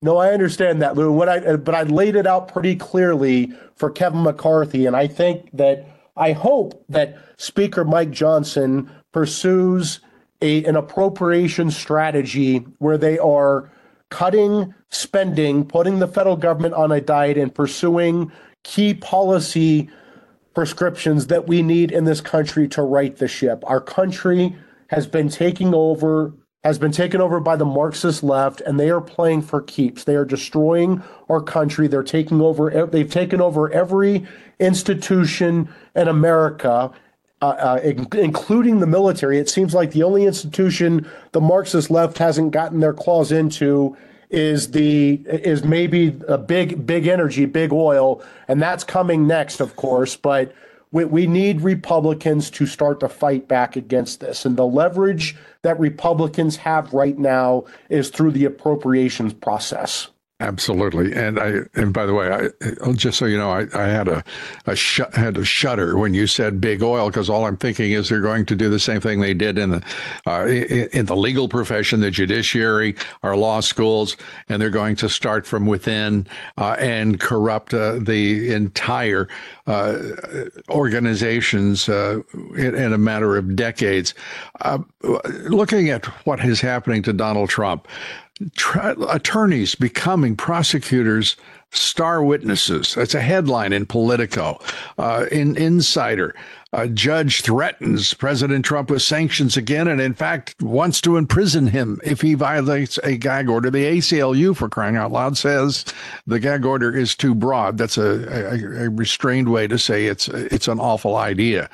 No, 0.03 0.17
I 0.17 0.31
understand 0.33 0.81
that, 0.81 0.97
Lou. 0.97 1.13
What 1.13 1.29
I 1.29 1.39
uh, 1.39 1.57
but 1.59 1.75
I 1.75 1.83
laid 1.83 2.17
it 2.17 2.27
out 2.27 2.49
pretty 2.49 2.75
clearly 2.75 3.53
for 3.77 3.91
Kevin 3.91 4.23
McCarthy, 4.23 4.87
and 4.87 4.97
I 4.97 5.07
think 5.07 5.51
that 5.53 5.87
I 6.17 6.33
hope 6.33 6.85
that 6.89 7.19
Speaker 7.37 7.85
Mike 7.85 8.11
Johnson 8.11 8.91
pursues 9.13 10.01
a 10.41 10.65
an 10.65 10.77
appropriation 10.77 11.71
strategy 11.71 12.59
where 12.79 12.97
they 12.97 13.19
are 13.19 13.71
cutting 14.09 14.75
spending, 14.89 15.65
putting 15.67 15.99
the 15.99 16.09
federal 16.09 16.37
government 16.37 16.75
on 16.75 16.91
a 16.93 17.01
diet, 17.01 17.37
and 17.37 17.55
pursuing 17.55 18.33
key 18.63 18.95
policy 18.95 19.91
prescriptions 20.55 21.27
that 21.29 21.47
we 21.47 21.63
need 21.63 21.93
in 21.93 22.05
this 22.05 22.21
country 22.23 22.67
to 22.69 22.83
right 22.83 23.17
the 23.17 23.29
ship. 23.29 23.63
Our 23.67 23.81
country 23.81 24.57
has 24.89 25.07
been 25.07 25.29
taking 25.29 25.75
over 25.75 26.33
has 26.63 26.79
been 26.79 26.93
taken 26.93 27.21
over 27.21 27.41
by 27.41 27.57
the 27.57 27.65
Marxist 27.65 28.23
left, 28.23 28.61
and 28.61 28.79
they 28.79 28.91
are 28.91 29.01
playing 29.01 29.43
for 29.43 29.63
keeps. 29.63 30.05
They 30.05 30.15
are 30.15 30.27
destroying 30.27 31.03
our 31.29 31.41
country. 31.41 31.89
They're 31.89 32.03
taking 32.03 32.41
over. 32.41 32.87
They've 32.87 33.11
taken 33.11 33.41
over 33.41 33.71
every 33.73 34.27
institution 34.59 35.71
in 35.97 36.09
America, 36.09 36.93
uh, 37.41 37.45
uh, 37.45 37.81
including 38.13 38.81
the 38.81 38.87
military. 38.87 39.39
It 39.39 39.49
seems 39.49 39.73
like 39.73 39.93
the 39.93 40.03
only 40.03 40.27
institution 40.27 41.09
the 41.33 41.41
Marxist 41.41 41.91
left 41.91 42.19
hasn't 42.19 42.51
gotten 42.51 42.81
their 42.81 42.95
claws 42.95 43.33
into 43.33 43.97
is 44.29 44.71
the 44.71 45.15
is 45.27 45.65
maybe 45.65 46.17
a 46.29 46.39
big 46.39 46.87
big 46.87 47.07
energy, 47.07 47.47
big 47.47 47.73
oil, 47.73 48.23
and 48.49 48.61
that's 48.61 48.85
coming 48.85 49.27
next, 49.27 49.61
of 49.61 49.77
course. 49.77 50.15
But 50.15 50.55
we, 50.93 51.05
we 51.05 51.27
need 51.27 51.61
Republicans 51.61 52.51
to 52.51 52.67
start 52.67 53.01
to 53.01 53.09
fight 53.09 53.49
back 53.49 53.77
against 53.77 54.21
this. 54.21 54.45
And 54.45 54.57
the 54.57 54.67
leverage 54.67 55.37
that 55.63 55.79
Republicans 55.79 56.57
have 56.57 56.93
right 56.93 57.19
now 57.19 57.65
is 57.89 58.11
through 58.11 58.33
the 58.33 58.45
appropriations 58.45 59.35
process. 59.35 60.09
Absolutely, 60.41 61.13
and 61.13 61.39
I 61.39 61.53
and 61.75 61.93
by 61.93 62.07
the 62.07 62.15
way, 62.15 62.31
I 62.33 62.93
just 62.93 63.19
so 63.19 63.27
you 63.27 63.37
know, 63.37 63.51
I, 63.51 63.67
I 63.75 63.89
had 63.89 64.09
a, 64.09 64.25
a 64.65 64.75
sh- 64.75 65.03
had 65.13 65.37
a 65.37 65.45
shudder 65.45 65.99
when 65.99 66.15
you 66.15 66.27
said 66.27 66.63
big 66.63 66.83
oil 66.83 67.09
because 67.11 67.29
all 67.29 67.45
I'm 67.45 67.59
thinking 67.59 67.93
is 67.93 68.09
they're 68.09 68.23
going 68.23 68.47
to 68.47 68.57
do 68.57 68.71
the 68.71 68.79
same 68.79 69.03
thing 69.03 69.21
they 69.21 69.35
did 69.35 69.59
in 69.59 69.69
the 69.69 69.85
uh, 70.27 70.47
in 70.47 71.05
the 71.05 71.15
legal 71.15 71.47
profession, 71.47 72.01
the 72.01 72.11
judiciary, 72.11 72.97
our 73.23 73.37
law 73.37 73.61
schools, 73.61 74.17
and 74.49 74.63
they're 74.63 74.71
going 74.71 74.97
to 74.97 75.11
start 75.11 75.47
from 75.47 75.67
within 75.67 76.27
uh, 76.57 76.75
and 76.79 77.21
corrupt 77.21 77.75
uh, 77.75 77.99
the 78.01 78.51
entire 78.55 79.29
uh, 79.67 79.99
organizations 80.71 81.87
uh, 81.91 82.19
in, 82.57 82.75
in, 82.75 82.95
a 82.95 82.99
matter 82.99 83.37
of 83.37 83.55
decades. 83.55 84.15
Uh, 84.63 84.79
looking 85.51 85.91
at 85.91 86.07
what 86.25 86.43
is 86.43 86.63
happening 86.63 87.03
to 87.03 87.13
Donald 87.13 87.51
Trump 87.51 87.87
attorneys 89.09 89.75
becoming 89.75 90.37
prosecutors 90.37 91.37
star 91.73 92.23
witnesses. 92.23 92.95
That's 92.95 93.15
a 93.15 93.21
headline 93.21 93.73
in 93.73 93.87
Politico. 93.87 94.61
Uh, 94.99 95.27
in 95.31 95.57
Insider, 95.57 96.35
a 96.73 96.89
judge 96.89 97.43
threatens 97.43 98.13
President 98.15 98.65
Trump 98.65 98.91
with 98.91 99.03
sanctions 99.03 99.57
again, 99.57 99.87
and 99.87 100.01
in 100.01 100.15
fact 100.15 100.61
wants 100.61 101.01
to 101.03 101.17
imprison 101.17 101.67
him 101.69 102.01
if 102.03 102.21
he 102.23 102.35
violates 102.35 102.99
a 103.05 103.17
gag 103.17 103.49
order. 103.49 103.71
The 103.71 103.85
ACLU, 103.85 104.57
for 104.57 104.69
crying 104.69 104.97
out 104.97 105.13
loud, 105.13 105.37
says 105.37 105.85
the 106.27 106.41
gag 106.41 106.65
order 106.65 106.97
is 106.97 107.15
too 107.15 107.35
broad. 107.35 107.79
That's 107.79 107.99
a, 107.99 108.27
a, 108.29 108.85
a 108.87 108.91
restrained 108.91 109.51
way 109.51 109.69
to 109.69 109.79
say 109.79 110.07
it's 110.07 110.29
it's 110.29 110.67
an 110.69 110.81
awful 110.81 111.17
idea. 111.17 111.69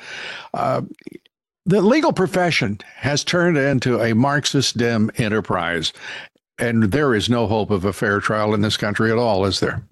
Uh, 0.53 0.81
The 1.65 1.81
legal 1.81 2.13
profession 2.13 2.79
has 2.95 3.23
turned 3.23 3.57
into 3.57 3.99
a 3.99 4.13
Marxist 4.13 4.77
Dem 4.77 5.11
enterprise, 5.17 5.91
and 6.59 6.83
there 6.83 7.13
is 7.13 7.29
no 7.29 7.47
hope 7.47 7.71
of 7.71 7.85
a 7.85 7.93
fair 7.93 8.19
trial 8.19 8.53
in 8.53 8.61
this 8.61 8.77
country 8.77 9.11
at 9.11 9.17
all, 9.17 9.45
is 9.45 9.59
there? 9.59 9.83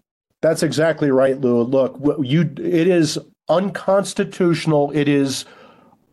That's 0.41 0.63
exactly 0.63 1.11
right, 1.11 1.39
Lou. 1.39 1.61
Look, 1.63 1.99
you 2.23 2.41
it 2.41 2.87
is 2.87 3.17
unconstitutional. 3.49 4.91
It 4.91 5.07
is 5.07 5.45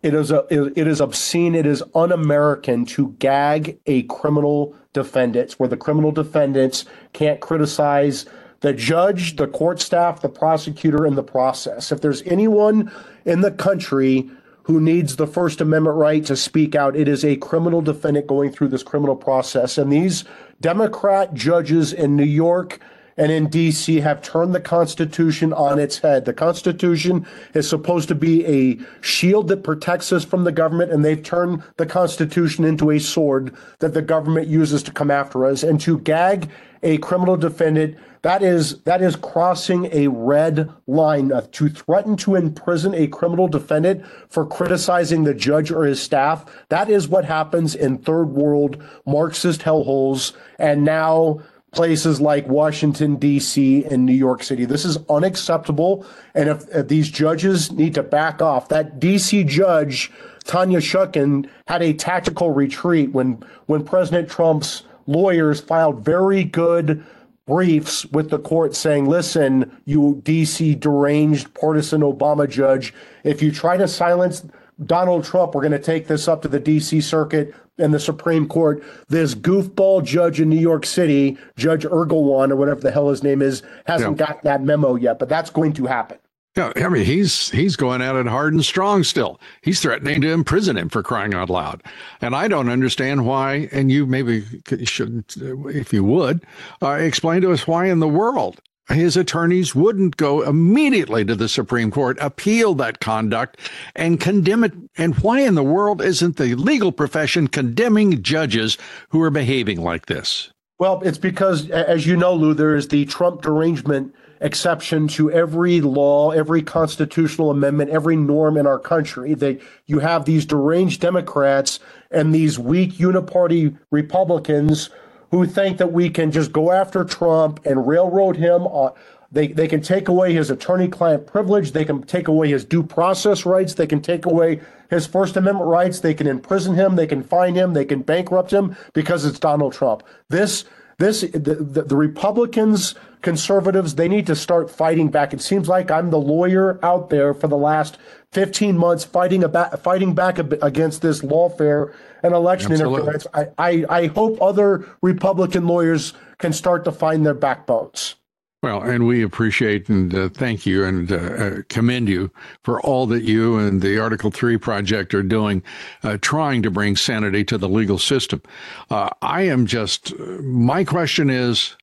it 0.03 0.15
is 0.15 0.31
a, 0.31 0.47
it 0.51 0.87
is 0.87 1.01
obscene. 1.01 1.55
It 1.55 1.67
is 1.67 1.83
un-American 1.95 2.85
to 2.87 3.15
gag 3.19 3.79
a 3.87 4.03
criminal 4.05 4.75
defendant, 4.93 5.53
where 5.55 5.69
the 5.69 5.77
criminal 5.77 6.13
defendants 6.13 6.85
can't 7.13 7.41
criticize 7.41 8.27
the 8.61 8.73
judge, 8.73 9.37
the 9.37 9.49
court 9.49 9.81
staff, 9.81 10.23
the 10.23 10.29
prosecutor, 10.29 11.05
and 11.05 11.17
the 11.17 11.23
process. 11.23 11.93
If 11.93 12.01
there's 12.01 12.23
anyone 12.23 12.91
in 13.25 13.41
the 13.41 13.51
country 13.51 14.31
who 14.65 14.81
needs 14.81 15.17
the 15.17 15.27
First 15.27 15.61
Amendment 15.61 15.97
right 15.97 16.25
to 16.27 16.37
speak 16.37 16.75
out, 16.75 16.97
it 16.97 17.09
is 17.09 17.25
a 17.25 17.37
criminal 17.37 17.83
defendant 17.83 18.27
going 18.27 18.53
through 18.53 18.69
this 18.69 18.83
criminal 18.83 19.17
process. 19.17 19.77
And 19.79 19.93
these 19.93 20.25
Democrat 20.61 21.35
judges 21.35 21.93
in 21.93 22.17
New 22.17 22.25
York 22.25 22.79
and 23.17 23.31
in 23.31 23.49
DC 23.49 24.01
have 24.03 24.23
turned 24.23 24.55
the 24.55 24.61
Constitution 24.61 25.53
on 25.53 25.79
its 25.79 25.99
head. 25.99 26.25
The 26.25 26.33
Constitution 26.33 27.27
is 27.55 27.69
supposed 27.69 28.09
to 28.09 28.15
be 28.15 28.47
a 28.47 28.79
shield 29.01 29.49
that 29.49 29.65
protects 29.65 30.13
us 30.13 30.25
from 30.25 30.45
the 30.45 30.53
government, 30.53 30.93
and 30.93 31.05
they've 31.05 31.23
turned 31.23 31.63
the 31.77 31.87
Constitution 31.87 32.65
into 32.65 32.91
a 32.91 32.99
sword 32.99 33.55
that 33.81 33.95
the 33.95 34.03
government 34.03 34.49
uses 34.49 34.83
to 34.85 34.93
come 34.93 35.11
after 35.11 35.47
us. 35.47 35.63
And 35.63 35.81
to 35.83 35.99
gag 35.99 36.49
a 36.83 36.99
criminal 36.99 37.37
defendant, 37.37 37.97
that 38.23 38.43
is 38.43 38.81
that 38.83 39.03
is 39.03 39.17
crossing 39.17 39.89
a 39.93 40.09
red 40.09 40.71
line. 40.87 41.33
Uh, 41.33 41.45
to 41.53 41.69
threaten 41.69 42.17
to 42.19 42.37
imprison 42.37 42.95
a 42.95 43.09
criminal 43.09 43.49
defendant 43.49 44.05
for 44.29 44.47
criticizing 44.47 45.25
the 45.25 45.35
judge 45.35 45.71
or 45.71 45.85
his 45.85 46.01
staff, 46.01 46.45
that 46.69 46.89
is 46.89 47.09
what 47.09 47.25
happens 47.25 47.75
in 47.75 47.99
third 47.99 48.27
world 48.27 48.83
Marxist 49.07 49.63
hellholes. 49.63 50.33
And 50.59 50.85
now 50.85 51.41
places 51.73 52.21
like 52.21 52.47
Washington, 52.47 53.17
D.C., 53.17 53.85
and 53.87 54.05
New 54.05 54.13
York 54.13 54.43
City. 54.43 54.67
This 54.67 54.85
is 54.85 54.99
unacceptable. 55.09 56.07
And 56.35 56.51
if, 56.51 56.69
if, 56.69 56.89
these 56.89 57.11
judges 57.11 57.73
need 57.73 57.95
to 57.95 58.03
back 58.03 58.43
off, 58.43 58.69
that 58.69 59.01
D.C. 59.01 59.45
judge, 59.45 60.13
Tanya 60.45 60.79
Chutkan, 60.79 61.49
had 61.67 61.83
a 61.83 61.95
tactical 61.95 62.51
retreat 62.51 63.13
when, 63.13 63.43
when 63.67 63.85
President 63.85 64.29
Trump's 64.29 64.83
lawyers 65.07 65.61
filed 65.61 66.05
very 66.05 66.45
good 66.45 67.05
briefs 67.47 68.07
with 68.07 68.31
the 68.31 68.39
court 68.39 68.77
saying, 68.77 69.07
listen, 69.09 69.81
you 69.87 70.21
D.C. 70.25 70.75
deranged 70.75 71.53
partisan 71.55 72.03
Obama 72.03 72.49
judge, 72.49 72.95
if 73.25 73.43
you 73.43 73.51
try 73.51 73.77
to 73.77 73.89
silence 73.89 74.45
Donald 74.87 75.25
Trump, 75.25 75.55
we're 75.55 75.63
going 75.63 75.73
to 75.73 75.79
take 75.79 76.07
this 76.07 76.29
up 76.29 76.43
to 76.43 76.49
the 76.49 76.61
D.C. 76.61 77.01
Circuit 77.01 77.55
and 77.79 77.93
the 77.93 78.01
Supreme 78.01 78.49
Court. 78.49 78.83
This 79.09 79.35
goofball 79.35 80.05
judge 80.05 80.41
in 80.41 80.49
New 80.49 80.61
York 80.61 80.87
City, 80.87 81.39
Judge 81.57 81.85
Engoron, 81.85 82.51
or 82.51 82.57
whatever 82.57 82.81
the 82.81 82.91
hell 82.91 83.09
his 83.09 83.23
name 83.23 83.43
is, 83.43 83.63
hasn't 83.87 84.19
yeah. 84.19 84.27
got 84.27 84.43
that 84.43 84.63
memo 84.63 84.95
yet, 84.95 85.19
but 85.19 85.29
that's 85.29 85.51
going 85.51 85.73
to 85.75 85.87
happen. 85.87 86.19
Yeah, 86.55 86.71
I 86.77 86.91
mean 86.91 87.07
he's 87.07 87.49
he's 87.49 87.77
going 87.77 88.03
at 88.03 88.15
it 88.15 88.27
hard 88.27 88.53
and 88.53 88.63
strong 88.63 89.05
still. 89.05 89.41
He's 89.63 89.81
threatening 89.81 90.21
to 90.21 90.31
imprison 90.31 90.77
him 90.77 90.91
for 90.91 91.03
crying 91.03 91.33
out 91.33 91.49
loud, 91.49 91.83
and 92.21 92.37
I 92.37 92.47
don't 92.47 92.69
understand 92.69 93.25
why. 93.25 93.71
And 93.73 93.91
you 93.91 94.05
maybe 94.05 94.45
should, 94.85 95.25
if 95.35 95.95
you 95.95 96.05
would, 96.05 96.45
uh, 96.83 96.91
explain 96.91 97.41
to 97.41 97.53
us 97.53 97.67
why 97.67 97.87
in 97.87 98.01
the 98.01 98.09
world 98.09 98.61
his 98.93 99.17
attorneys 99.17 99.75
wouldn't 99.75 100.17
go 100.17 100.43
immediately 100.43 101.25
to 101.25 101.35
the 101.35 101.49
Supreme 101.49 101.91
Court, 101.91 102.19
appeal 102.21 102.75
that 102.75 103.01
conduct, 103.01 103.59
and 103.95 104.21
condemn 104.21 104.65
it. 104.65 104.73
And 104.97 105.15
why 105.17 105.41
in 105.41 105.55
the 105.55 105.63
world 105.63 106.03
isn't 106.03 106.37
the 106.37 106.55
legal 106.55 106.93
profession 106.93 107.49
condemning 107.49 108.23
judges 108.23 108.79
who 109.11 109.23
are 109.23 109.31
behaving 109.31 109.81
like 109.81 110.07
this? 110.07 110.53
Well, 110.79 111.01
it's 111.05 111.19
because, 111.19 111.71
as 111.71 112.07
you 112.07 112.17
know, 112.17 112.35
Lou, 112.35 112.55
there 112.55 112.75
is 112.75 112.89
the 112.89 113.05
Trump 113.05 113.43
derangement 113.43 114.15
exception 114.41 115.07
to 115.07 115.31
every 115.31 115.81
law, 115.81 116.33
every 116.33 116.63
constitutional 116.63 117.51
amendment, 117.51 117.91
every 117.91 118.17
norm 118.17 118.57
in 118.57 118.67
our 118.67 118.81
country. 118.81 119.35
That 119.35 119.61
you 119.87 120.01
have 120.01 120.25
these 120.25 120.45
deranged 120.45 121.01
Democrats 121.01 121.79
and 122.11 122.35
these 122.35 122.59
weak 122.59 122.95
uniparty 122.95 123.79
Republicans 123.93 124.91
who 125.33 125.47
think 125.47 125.79
that 125.79 125.93
we 125.93 126.11
can 126.11 126.31
just 126.31 126.53
go 126.53 126.71
after 126.71 127.05
Trump 127.05 127.59
and 127.65 127.89
railroad 127.89 128.37
him. 128.37 128.67
On, 128.67 128.93
they, 129.33 129.49
they 129.49 129.67
can 129.67 129.81
take 129.81 130.07
away 130.07 130.35
his 130.35 130.51
attorney 130.51 130.89
client 130.89 131.27
privilege. 131.27 131.73
They 131.73 131.87
can 131.87 132.03
take 132.03 132.29
away 132.29 132.51
his 132.51 132.67
due 132.67 132.83
process 132.83 133.47
rights. 133.47 133.75
They 133.75 133.87
can 133.87 134.03
take 134.03 134.27
away 134.27 134.61
his 134.91 135.07
First 135.07 135.39
Amendment 135.39 135.69
rights. 135.69 136.01
They 136.01 136.13
can 136.13 136.27
imprison 136.27 136.75
him. 136.75 136.97
They 136.97 137.07
can 137.07 137.23
fine 137.23 137.55
him. 137.55 137.73
They 137.73 137.87
can 137.87 138.03
bankrupt 138.03 138.53
him 138.53 138.77
because 138.93 139.25
it's 139.25 139.39
Donald 139.39 139.73
Trump. 139.73 140.03
This, 140.29 140.67
this, 140.99 141.23
the, 141.23 141.55
the, 141.55 141.83
the 141.83 141.97
Republicans, 141.97 142.95
conservatives, 143.23 143.95
they 143.95 144.09
need 144.09 144.27
to 144.27 144.37
start 144.37 144.71
fighting 144.71 145.09
back. 145.09 145.33
It 145.33 145.41
seems 145.41 145.69
like 145.69 145.91
I'm 145.91 146.11
the 146.11 146.19
lawyer 146.19 146.79
out 146.85 147.11
there 147.11 147.33
for 147.33 147.49
the 147.49 147.57
last 147.57 147.99
15 148.33 148.77
months 148.77 149.05
fighting 149.05 149.45
about 149.45 149.83
fighting 149.83 150.15
back 150.15 150.39
against 150.39 151.03
this 151.03 151.23
lawfare 151.23 151.95
and 152.23 152.35
election 152.35 152.73
Absolutely. 152.73 153.01
interference. 153.01 153.27
I, 153.35 153.47
I, 153.59 153.85
I 153.89 154.07
hope 154.09 154.41
other 154.41 154.89
Republican 155.03 155.67
lawyers 155.67 156.15
can 156.39 156.53
start 156.53 156.85
to 156.85 156.93
find 156.93 157.25
their 157.25 157.35
backbones. 157.35 158.17
Well, 158.63 158.81
and 158.81 159.09
we 159.09 159.25
appreciate 159.25 159.89
and 159.89 160.15
uh, 160.15 160.29
thank 160.29 160.65
you 160.65 160.85
and 160.85 161.11
uh, 161.11 161.17
uh, 161.17 161.57
commend 161.69 162.09
you 162.09 162.31
for 162.63 162.81
all 162.83 163.09
that 163.09 163.25
you 163.25 163.59
and 163.59 163.83
the 163.83 163.99
Article 163.99 164.31
3 164.31 164.57
project 164.57 165.15
are 165.15 165.23
doing, 165.25 165.65
uh, 166.05 166.19
trying 166.21 166.63
to 166.63 166.71
bring 166.71 166.95
sanity 166.95 167.43
to 167.43 167.59
the 167.59 167.69
legal 167.69 167.99
system. 167.99 168.41
Uh, 168.89 169.11
I 169.21 169.43
am 169.43 169.67
just, 169.67 170.17
my 170.19 170.85
question 170.85 171.29
is 171.29 171.77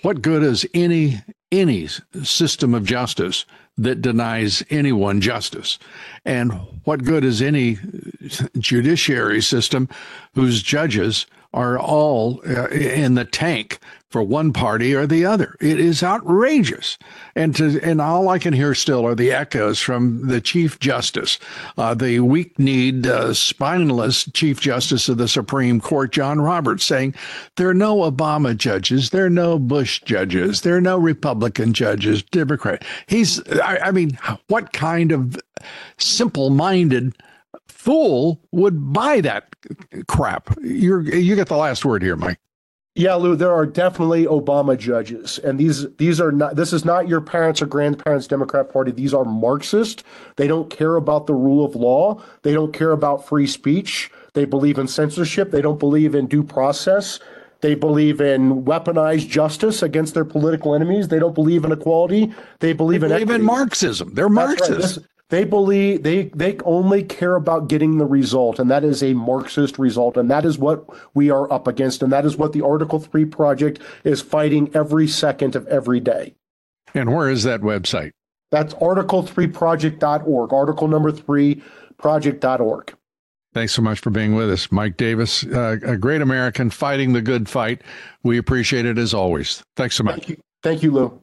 what 0.00 0.22
good 0.22 0.42
is 0.42 0.66
any, 0.74 1.20
any 1.52 1.88
system 2.22 2.74
of 2.74 2.84
justice 2.84 3.44
that 3.76 4.02
denies 4.02 4.62
anyone 4.70 5.20
justice. 5.20 5.78
And 6.24 6.52
what 6.84 7.04
good 7.04 7.24
is 7.24 7.40
any 7.40 7.78
judiciary 8.58 9.42
system 9.42 9.88
whose 10.34 10.62
judges 10.62 11.26
are 11.52 11.78
all 11.78 12.40
uh, 12.46 12.68
in 12.68 13.14
the 13.14 13.24
tank 13.24 13.78
for 14.12 14.22
one 14.22 14.52
party 14.52 14.94
or 14.94 15.06
the 15.06 15.24
other. 15.24 15.56
It 15.58 15.80
is 15.80 16.02
outrageous. 16.02 16.98
And 17.34 17.56
to, 17.56 17.80
and 17.82 17.98
all 17.98 18.28
I 18.28 18.38
can 18.38 18.52
hear 18.52 18.74
still 18.74 19.06
are 19.06 19.14
the 19.14 19.32
echoes 19.32 19.80
from 19.80 20.28
the 20.28 20.40
Chief 20.40 20.78
Justice, 20.78 21.38
uh, 21.78 21.94
the 21.94 22.20
weak-kneed, 22.20 23.06
uh, 23.06 23.32
spineless 23.32 24.28
Chief 24.34 24.60
Justice 24.60 25.08
of 25.08 25.16
the 25.16 25.28
Supreme 25.28 25.80
Court, 25.80 26.12
John 26.12 26.42
Roberts, 26.42 26.84
saying 26.84 27.14
there 27.56 27.70
are 27.70 27.74
no 27.74 27.98
Obama 27.98 28.54
judges, 28.54 29.10
there 29.10 29.24
are 29.24 29.30
no 29.30 29.58
Bush 29.58 30.02
judges, 30.02 30.60
there 30.60 30.76
are 30.76 30.80
no 30.82 30.98
Republican 30.98 31.72
judges, 31.72 32.22
Democrat. 32.22 32.84
He's, 33.06 33.40
I, 33.60 33.78
I 33.84 33.90
mean, 33.92 34.18
what 34.48 34.74
kind 34.74 35.10
of 35.10 35.38
simple-minded 35.96 37.14
fool 37.68 38.40
would 38.52 38.92
buy 38.92 39.20
that 39.20 39.54
crap? 40.08 40.56
You're 40.62 41.02
you 41.02 41.34
get 41.36 41.48
the 41.48 41.56
last 41.56 41.84
word 41.84 42.02
here, 42.02 42.16
Mike. 42.16 42.38
Yeah, 42.94 43.14
Lou, 43.14 43.34
there 43.36 43.52
are 43.52 43.64
definitely 43.64 44.26
Obama 44.26 44.76
judges, 44.76 45.38
and 45.38 45.58
these 45.58 45.90
these 45.96 46.20
are 46.20 46.30
not. 46.30 46.56
This 46.56 46.74
is 46.74 46.84
not 46.84 47.08
your 47.08 47.22
parents 47.22 47.62
or 47.62 47.66
grandparents' 47.66 48.26
Democrat 48.26 48.70
Party. 48.70 48.92
These 48.92 49.14
are 49.14 49.24
Marxist. 49.24 50.04
They 50.36 50.46
don't 50.46 50.68
care 50.68 50.96
about 50.96 51.26
the 51.26 51.34
rule 51.34 51.64
of 51.64 51.74
law. 51.74 52.22
They 52.42 52.52
don't 52.52 52.72
care 52.74 52.92
about 52.92 53.26
free 53.26 53.46
speech. 53.46 54.10
They 54.34 54.44
believe 54.44 54.78
in 54.78 54.88
censorship. 54.88 55.50
They 55.50 55.62
don't 55.62 55.78
believe 55.78 56.14
in 56.14 56.26
due 56.26 56.42
process. 56.42 57.18
They 57.62 57.74
believe 57.74 58.20
in 58.20 58.64
weaponized 58.64 59.28
justice 59.28 59.82
against 59.82 60.14
their 60.14 60.24
political 60.24 60.74
enemies. 60.74 61.08
They 61.08 61.20
don't 61.20 61.34
believe 61.34 61.64
in 61.64 61.72
equality. 61.72 62.34
They 62.58 62.72
believe, 62.72 63.02
they 63.02 63.08
believe 63.08 63.30
in, 63.30 63.36
in 63.36 63.42
Marxism. 63.42 64.12
They're 64.14 64.28
Marxists. 64.28 64.98
Right. 64.98 65.06
They 65.32 65.44
believe 65.44 66.02
they 66.02 66.24
they 66.24 66.58
only 66.62 67.02
care 67.02 67.36
about 67.36 67.66
getting 67.66 67.96
the 67.96 68.04
result, 68.04 68.58
and 68.58 68.70
that 68.70 68.84
is 68.84 69.02
a 69.02 69.14
Marxist 69.14 69.78
result, 69.78 70.18
and 70.18 70.30
that 70.30 70.44
is 70.44 70.58
what 70.58 70.84
we 71.14 71.30
are 71.30 71.50
up 71.50 71.66
against, 71.66 72.02
and 72.02 72.12
that 72.12 72.26
is 72.26 72.36
what 72.36 72.52
the 72.52 72.62
Article 72.62 73.00
Three 73.00 73.24
project 73.24 73.80
is 74.04 74.20
fighting 74.20 74.70
every 74.74 75.08
second 75.08 75.56
of 75.56 75.66
every 75.68 76.00
day. 76.00 76.34
And 76.92 77.14
where 77.14 77.30
is 77.30 77.44
that 77.44 77.62
website? 77.62 78.10
That's 78.50 78.74
article3project.org. 78.74 80.52
Article 80.52 80.88
number 80.88 81.10
three 81.10 81.62
project.org. 81.96 82.94
Thanks 83.54 83.72
so 83.72 83.80
much 83.80 84.00
for 84.00 84.10
being 84.10 84.34
with 84.34 84.50
us, 84.50 84.70
Mike 84.70 84.98
Davis, 84.98 85.46
uh, 85.46 85.78
a 85.82 85.96
great 85.96 86.20
American 86.20 86.68
fighting 86.68 87.14
the 87.14 87.22
good 87.22 87.48
fight. 87.48 87.80
We 88.22 88.36
appreciate 88.36 88.84
it 88.84 88.98
as 88.98 89.14
always. 89.14 89.62
Thanks 89.76 89.96
so 89.96 90.04
much. 90.04 90.16
Thank 90.16 90.28
you, 90.28 90.36
Thank 90.62 90.82
you 90.82 90.90
Lou. 90.90 91.22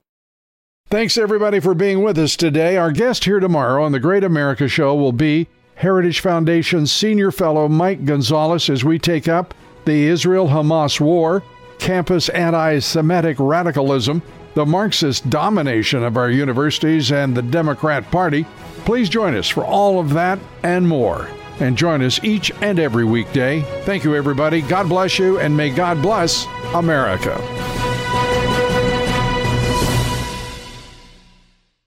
Thanks 0.89 1.19
everybody 1.19 1.59
for 1.59 1.75
being 1.75 2.01
with 2.01 2.17
us 2.17 2.35
today. 2.35 2.75
Our 2.75 2.91
guest 2.91 3.25
here 3.25 3.39
tomorrow 3.39 3.83
on 3.83 3.91
the 3.91 3.99
Great 3.99 4.23
America 4.23 4.67
Show 4.67 4.95
will 4.95 5.11
be 5.11 5.47
Heritage 5.75 6.19
Foundation 6.19 6.87
Senior 6.87 7.29
Fellow 7.31 7.67
Mike 7.67 8.05
Gonzalez 8.05 8.71
as 8.71 8.83
we 8.83 8.97
take 8.97 9.27
up 9.27 9.53
the 9.85 10.07
Israel 10.07 10.47
Hamas 10.47 10.99
war, 10.99 11.43
campus 11.77 12.27
anti 12.29 12.79
Semitic 12.79 13.37
radicalism, 13.39 14.23
the 14.55 14.65
Marxist 14.65 15.29
domination 15.29 16.03
of 16.03 16.17
our 16.17 16.31
universities, 16.31 17.11
and 17.11 17.37
the 17.37 17.43
Democrat 17.43 18.09
Party. 18.09 18.47
Please 18.83 19.09
join 19.09 19.35
us 19.35 19.47
for 19.47 19.63
all 19.63 19.99
of 19.99 20.09
that 20.13 20.39
and 20.63 20.87
more. 20.87 21.29
and 21.59 21.77
join 21.77 22.01
us 22.01 22.23
each 22.23 22.51
and 22.61 22.79
every 22.79 23.03
weekday. 23.03 23.61
Thank 23.83 24.05
you, 24.05 24.15
everybody. 24.15 24.61
God 24.61 24.87
bless 24.87 25.19
you, 25.19 25.39
and 25.39 25.55
may 25.55 25.69
God 25.69 26.01
bless 26.01 26.47
America. 26.73 27.37